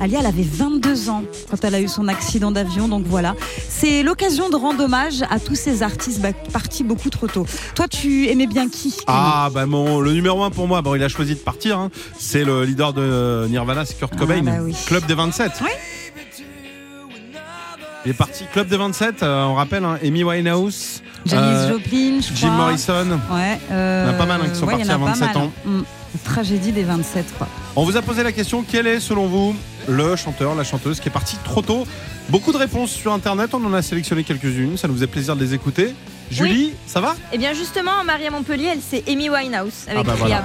Alia, 0.00 0.20
elle 0.20 0.26
avait 0.26 0.42
22 0.50 1.10
ans 1.10 1.22
quand 1.50 1.62
elle 1.64 1.74
a 1.74 1.80
eu 1.80 1.88
son 1.88 2.08
accident 2.08 2.50
d'avion, 2.50 2.88
donc 2.88 3.04
voilà. 3.06 3.34
C'est 3.68 4.02
l'occasion 4.02 4.48
de 4.48 4.56
rendre 4.56 4.84
hommage 4.84 5.22
à 5.30 5.38
tous 5.38 5.54
ces 5.56 5.82
artistes 5.82 6.20
bah, 6.20 6.32
partis 6.52 6.84
beaucoup 6.84 7.10
trop 7.10 7.26
tôt. 7.26 7.46
Toi, 7.74 7.86
tu 7.86 8.28
aimais 8.28 8.46
bien 8.46 8.68
qui 8.68 8.94
Ah, 9.06 9.50
bah 9.52 9.66
mon, 9.66 10.00
le 10.00 10.12
numéro 10.12 10.42
un 10.42 10.50
pour 10.50 10.66
moi, 10.66 10.80
bon, 10.80 10.94
il 10.94 11.02
a 11.02 11.08
choisi 11.08 11.34
de 11.34 11.40
partir, 11.40 11.78
hein. 11.78 11.90
c'est 12.18 12.44
le 12.44 12.64
leader 12.64 12.92
de 12.94 13.46
Nirvana, 13.50 13.84
c'est 13.84 13.98
Kurt 13.98 14.16
Cobain, 14.16 14.42
bah 14.42 14.52
oui. 14.62 14.74
Club 14.86 15.04
des 15.06 15.14
27. 15.14 15.52
Oui. 15.62 15.68
Il 18.06 18.10
est 18.12 18.14
parti, 18.14 18.44
Club 18.50 18.68
des 18.68 18.78
27, 18.78 19.22
euh, 19.22 19.44
on 19.44 19.54
rappelle, 19.54 19.84
hein, 19.84 19.98
Amy 20.02 20.24
Winehouse, 20.24 21.02
Janis 21.26 21.42
euh, 21.44 21.68
Joplin, 21.72 22.20
je 22.22 22.34
Jim 22.34 22.48
crois. 22.48 22.64
Morrison. 22.64 23.20
Ouais, 23.30 23.60
euh, 23.70 24.04
Il 24.06 24.10
y 24.10 24.10
en 24.10 24.14
a 24.14 24.18
pas 24.18 24.24
mal, 24.26 24.40
hein, 24.42 24.48
qui 24.48 24.58
sont 24.58 24.64
ouais, 24.66 24.76
partis 24.76 24.90
à 24.90 24.98
pas 24.98 25.04
27 25.04 25.26
mal. 25.34 25.36
ans. 25.36 25.52
Mm. 25.66 25.80
Tragédie 26.24 26.72
des 26.72 26.84
27, 26.84 27.26
quoi. 27.36 27.46
On 27.76 27.84
vous 27.84 27.96
a 27.96 28.02
posé 28.02 28.22
la 28.22 28.32
question, 28.32 28.64
quel 28.68 28.86
est 28.86 29.00
selon 29.00 29.26
vous 29.26 29.54
le 29.88 30.16
chanteur, 30.16 30.54
la 30.54 30.64
chanteuse 30.64 31.00
qui 31.00 31.08
est 31.08 31.12
parti 31.12 31.36
trop 31.44 31.62
tôt 31.62 31.86
Beaucoup 32.28 32.52
de 32.52 32.56
réponses 32.58 32.90
sur 32.90 33.12
internet, 33.12 33.50
on 33.54 33.64
en 33.64 33.72
a 33.72 33.82
sélectionné 33.82 34.24
quelques-unes, 34.24 34.76
ça 34.76 34.86
nous 34.88 34.94
faisait 34.94 35.06
plaisir 35.06 35.36
de 35.36 35.40
les 35.44 35.54
écouter. 35.54 35.94
Julie, 36.30 36.74
ça 36.86 37.00
va 37.00 37.16
Eh 37.32 37.38
bien 37.38 37.52
justement, 37.54 38.04
Marie 38.04 38.26
à 38.26 38.30
Montpellier, 38.30 38.70
elle 38.72 38.80
c'est 38.80 39.08
Amy 39.08 39.30
Winehouse 39.30 39.86
avec 39.88 40.00
Ah 40.00 40.02
bah 40.04 40.14
voilà. 40.16 40.44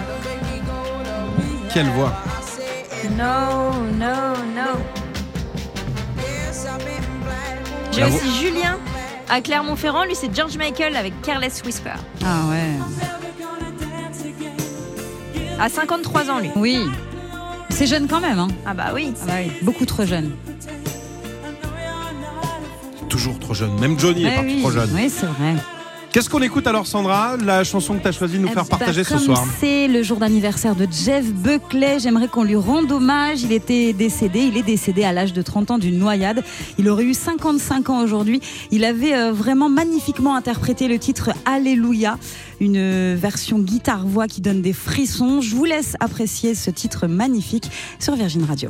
Quelle 1.74 1.90
voix 1.90 2.14
No, 3.18 3.72
no, 3.94 4.16
no. 4.56 4.80
J'ai 7.92 8.04
aussi 8.04 8.40
Julien 8.42 8.78
à 9.30 9.42
Clermont-Ferrand, 9.42 10.06
lui 10.06 10.16
c'est 10.16 10.34
George 10.36 10.58
Michael 10.58 10.96
avec 10.96 11.20
Careless 11.22 11.62
Whisper. 11.66 11.92
Ah 12.24 12.42
ouais. 12.50 12.74
À 15.60 15.70
53 15.70 16.30
ans 16.30 16.40
lui. 16.40 16.50
Oui. 16.56 16.80
C'est 17.76 17.88
jeune 17.88 18.08
quand 18.08 18.22
même, 18.22 18.40
hein. 18.40 18.48
Ah 18.66 18.74
bah 18.74 18.92
oui. 18.94 19.12
Ah 19.24 19.26
bah 19.28 19.34
oui. 19.44 19.52
Beaucoup 19.62 19.86
trop 19.86 20.06
jeune. 20.06 20.32
Toujours 23.10 23.38
trop 23.38 23.54
jeune, 23.54 23.78
même 23.80 24.00
Johnny 24.00 24.24
est 24.26 24.32
Eh 24.32 24.36
parti 24.36 24.54
oui. 24.56 24.60
trop 24.62 24.72
jeune. 24.72 24.90
Oui, 24.94 25.10
c'est 25.10 25.26
vrai. 25.26 25.56
Qu'est-ce 26.16 26.30
qu'on 26.30 26.42
écoute 26.42 26.66
alors 26.66 26.88
Sandra 26.88 27.36
La 27.36 27.66
chanson 27.66 27.96
que 27.98 28.02
tu 28.02 28.08
as 28.08 28.14
choisi 28.14 28.38
de 28.38 28.44
nous 28.44 28.48
Eh 28.50 28.54
faire 28.54 28.64
bah, 28.64 28.78
partager 28.78 29.04
ce 29.04 29.18
soir 29.18 29.46
C'est 29.60 29.90
le 29.90 30.02
jour 30.02 30.16
d'anniversaire 30.16 30.74
de 30.74 30.88
Jeff 30.90 31.26
Buckley. 31.26 32.00
J'aimerais 32.00 32.30
qu'on 32.30 32.46
lui 32.46 32.56
rende 32.56 32.90
hommage. 32.90 33.44
Il 33.44 33.52
était 33.52 33.92
décédé. 33.92 34.40
Il 34.40 34.56
est 34.56 34.64
décédé 34.64 35.04
à 35.04 35.12
l'âge 35.12 35.34
de 35.34 35.42
30 35.42 35.72
ans 35.72 35.78
d'une 35.78 36.00
noyade. 36.00 36.42
Il 36.80 36.88
aurait 36.88 37.04
eu 37.04 37.14
55 37.14 37.90
ans 37.90 38.02
aujourd'hui. 38.02 38.40
Il 38.72 38.86
avait 38.86 39.14
euh, 39.14 39.34
vraiment 39.34 39.68
magnifiquement 39.68 40.38
interprété 40.38 40.88
le 40.88 41.00
titre 41.00 41.32
Alléluia, 41.44 42.18
une 42.62 43.16
version 43.16 43.60
guitare-voix 43.60 44.28
qui 44.28 44.40
donne 44.40 44.62
des 44.62 44.72
frissons. 44.72 45.42
Je 45.42 45.54
vous 45.54 45.66
laisse 45.66 45.98
apprécier 46.00 46.56
ce 46.56 46.72
titre 46.72 47.08
magnifique 47.08 47.70
sur 48.00 48.16
Virgin 48.16 48.46
Radio. 48.46 48.70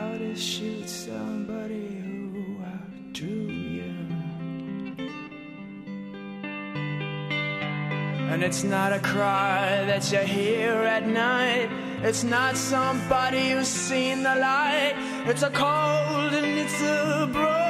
how 0.00 0.16
to 0.16 0.34
shoot 0.34 0.88
somebody 0.88 1.86
who 2.32 2.44
outdrew 2.72 3.48
you. 3.78 3.94
And 8.30 8.42
it's 8.42 8.62
not 8.64 8.92
a 8.92 9.00
cry 9.00 9.84
that 9.90 10.10
you 10.12 10.20
hear 10.20 10.72
at 10.96 11.06
night. 11.06 11.68
It's 12.02 12.24
not 12.24 12.56
somebody 12.56 13.50
who's 13.50 13.68
seen 13.68 14.22
the 14.22 14.36
light. 14.36 14.94
It's 15.26 15.42
a 15.42 15.50
cold 15.50 16.32
and 16.40 16.58
it's 16.64 16.80
a 16.80 17.28
broken 17.30 17.69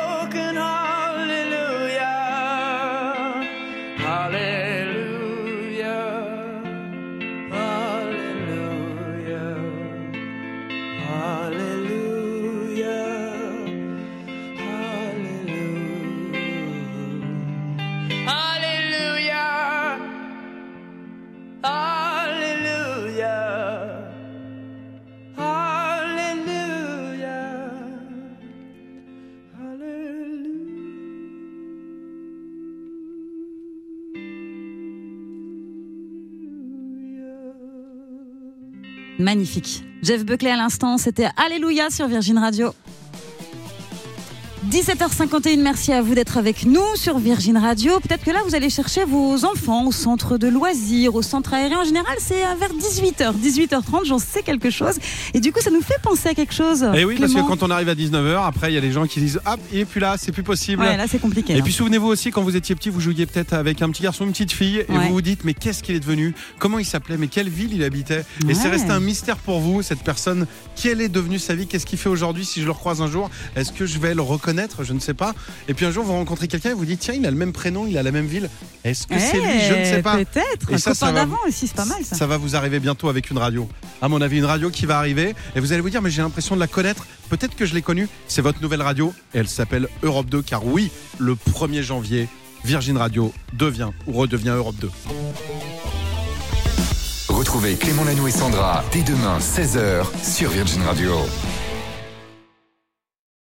Magnifique. 39.21 39.85
Jeff 40.03 40.25
Buckley 40.25 40.51
à 40.51 40.57
l'instant, 40.57 40.97
c'était 40.97 41.29
Alléluia 41.37 41.91
sur 41.91 42.09
Virgin 42.09 42.39
Radio. 42.39 42.73
17h51, 44.71 45.61
merci 45.61 45.93
à 45.93 46.01
vous 46.01 46.15
d'être 46.15 46.37
avec 46.39 46.65
nous 46.65 46.85
sur 46.95 47.19
Virgin 47.19 47.57
Radio. 47.57 47.99
Peut-être 47.99 48.23
que 48.25 48.31
là, 48.31 48.39
vous 48.47 48.55
allez 48.55 48.71
chercher 48.71 49.05
vos 49.05 49.45
enfants 49.45 49.87
au 49.87 49.91
centre 49.91 50.39
de 50.39 50.47
loisirs, 50.47 51.17
au 51.17 51.23
centre 51.23 51.55
aérien. 51.55 51.81
En 51.81 51.85
général, 51.85 52.15
c'est 52.21 52.37
vers 52.57 52.73
18h, 52.73 53.35
18h30, 53.35 54.07
j'en 54.07 54.21
sais 54.21 54.43
quelque 54.45 54.71
chose. 54.71 54.95
Et 55.35 55.41
du 55.41 55.51
coup, 55.53 55.61
ça 55.61 55.71
nous 55.73 55.81
fait 55.81 56.01
penser 56.01 56.29
à 56.29 56.35
quelque 56.35 56.55
chose. 56.55 56.85
Et 56.95 57.01
Eh 57.01 57.05
oui, 57.05 57.17
parce 57.19 57.35
que 57.35 57.41
quand 57.41 57.65
on 57.65 57.71
arrive 57.71 57.89
à 57.89 57.97
19h, 57.97 58.47
après, 58.47 58.71
il 58.71 58.75
y 58.77 58.79
a 58.79 58.81
les 58.81 58.93
gens 58.93 59.09
qui 59.09 59.19
disent 59.19 59.41
Hop, 59.45 59.59
il 59.73 59.81
est 59.81 59.85
plus 59.85 60.01
là, 60.01 60.15
c'est 60.17 60.31
plus 60.31 60.45
possible. 60.45 60.83
Ouais, 60.83 60.97
là, 60.97 61.07
c'est 61.09 61.19
compliqué. 61.19 61.55
Et 61.55 61.59
hein. 61.59 61.63
puis 61.65 61.73
souvenez-vous 61.73 62.07
aussi, 62.07 62.31
quand 62.31 62.43
vous 62.43 62.55
étiez 62.55 62.77
petit, 62.77 62.91
vous 62.91 63.01
jouiez 63.01 63.27
peut-être 63.27 63.55
avec 63.55 63.83
un 63.83 63.91
petit 63.91 64.05
garçon, 64.05 64.25
une 64.25 64.31
petite 64.31 64.53
fille, 64.53 64.85
et 64.89 64.93
Ouais. 64.93 65.09
vous 65.09 65.15
vous 65.15 65.23
dites, 65.23 65.43
mais 65.43 65.55
qu'est-ce 65.55 65.83
qu'il 65.83 65.97
est 65.97 66.01
devenu? 66.01 66.33
Comment 66.61 66.79
il 66.79 66.85
s'appelait? 66.87 67.17
Mais 67.17 67.27
quelle 67.27 67.49
ville 67.49 67.75
il 67.75 67.83
habitait? 67.83 68.25
Et 68.49 68.55
c'est 68.55 68.69
resté 68.69 68.91
un 68.93 69.01
mystère 69.01 69.39
pour 69.39 69.59
vous, 69.59 69.83
cette 69.83 70.05
personne. 70.05 70.47
Quelle 70.81 71.01
est 71.01 71.09
devenue 71.09 71.41
sa 71.41 71.57
vie? 71.57 71.67
Qu'est-ce 71.67 71.87
qu'il 71.87 71.99
fait 71.99 72.09
aujourd'hui 72.09 72.45
Si 72.45 72.61
je 72.61 72.67
le 72.67 72.71
recroise 72.73 73.03
un 73.03 73.11
jour, 73.11 73.31
est-ce 73.57 73.73
que 73.73 73.85
je 73.85 73.99
vais 73.99 74.15
le 74.15 74.23
reconnaître? 74.23 74.60
Je 74.83 74.93
ne 74.93 75.01
sais 75.01 75.15
pas. 75.15 75.35
Et 75.69 75.75
puis 75.75 75.87
un 75.87 75.91
jour, 75.91 76.05
vous 76.05 76.13
rencontrez 76.13 76.49
quelqu'un 76.49 76.71
et 76.71 76.75
vous 76.75 76.85
dites, 76.85 77.01
tiens, 77.01 77.15
il 77.15 77.27
a 77.27 77.31
le 77.31 77.37
même 77.37 77.53
prénom, 77.53 77.87
il 77.87 77.97
a 77.99 78.03
la 78.03 78.13
même 78.13 78.27
ville. 78.27 78.49
Est-ce 78.85 79.07
que 79.07 79.19
c'est 79.19 79.37
lui? 79.39 79.61
Je 79.69 79.75
ne 79.75 79.85
sais 79.85 80.03
pas. 80.03 80.17
Peut-être. 80.17 80.71
Et 80.71 80.75
Un 80.75 80.79
ça, 80.79 81.13
d'avant 81.13 81.39
aussi, 81.47 81.67
c'est 81.67 81.77
pas 81.77 81.85
mal 81.85 82.05
ça. 82.05 82.17
Ça 82.17 82.27
va 82.27 82.37
vous 82.37 82.57
arriver 82.57 82.81
bientôt 82.81 83.09
avec 83.09 83.31
une 83.31 83.39
radio. 83.39 83.69
À 84.03 84.09
mon 84.09 84.21
avis, 84.21 84.39
une 84.39 84.45
radio 84.45 84.71
qui 84.71 84.87
va 84.87 84.99
arriver. 84.99 85.35
Et 85.55 85.61
vous 85.61 85.73
allez 85.73 85.83
vous 85.83 85.91
dire, 85.91 86.03
mais 86.03 86.11
j'ai 86.11 86.23
l'impression 86.23 86.55
de 86.55 86.61
la 86.61 86.67
connaître. 86.67 87.07
Peut-être 87.29 87.55
que 87.57 87.67
je 87.67 87.75
l'ai 87.75 87.83
connue. 87.83 88.09
C'est 88.29 88.43
votre 88.43 88.61
nouvelle 88.63 88.83
radio. 88.83 89.13
Et 89.35 89.39
elle 89.39 89.49
s'appelle 89.49 89.89
Europe 90.03 90.29
2. 90.29 90.43
Car 90.43 90.67
oui, 90.67 90.91
le 91.19 91.35
1er 91.35 91.83
janvier, 91.83 92.29
Virgin 92.65 92.97
Radio 92.97 93.33
devient 93.53 93.91
ou 94.07 94.13
redevient 94.13 94.51
Europe 94.51 94.77
2. 94.81 94.91
Retrouvez 97.29 97.77
Clément 97.77 98.05
Lanoux 98.05 98.29
et 98.29 98.33
Sandra 98.33 98.85
dès 98.93 99.03
demain 99.03 99.39
16h 99.39 100.05
sur 100.23 100.51
Virgin 100.51 100.83
Radio. 100.83 101.13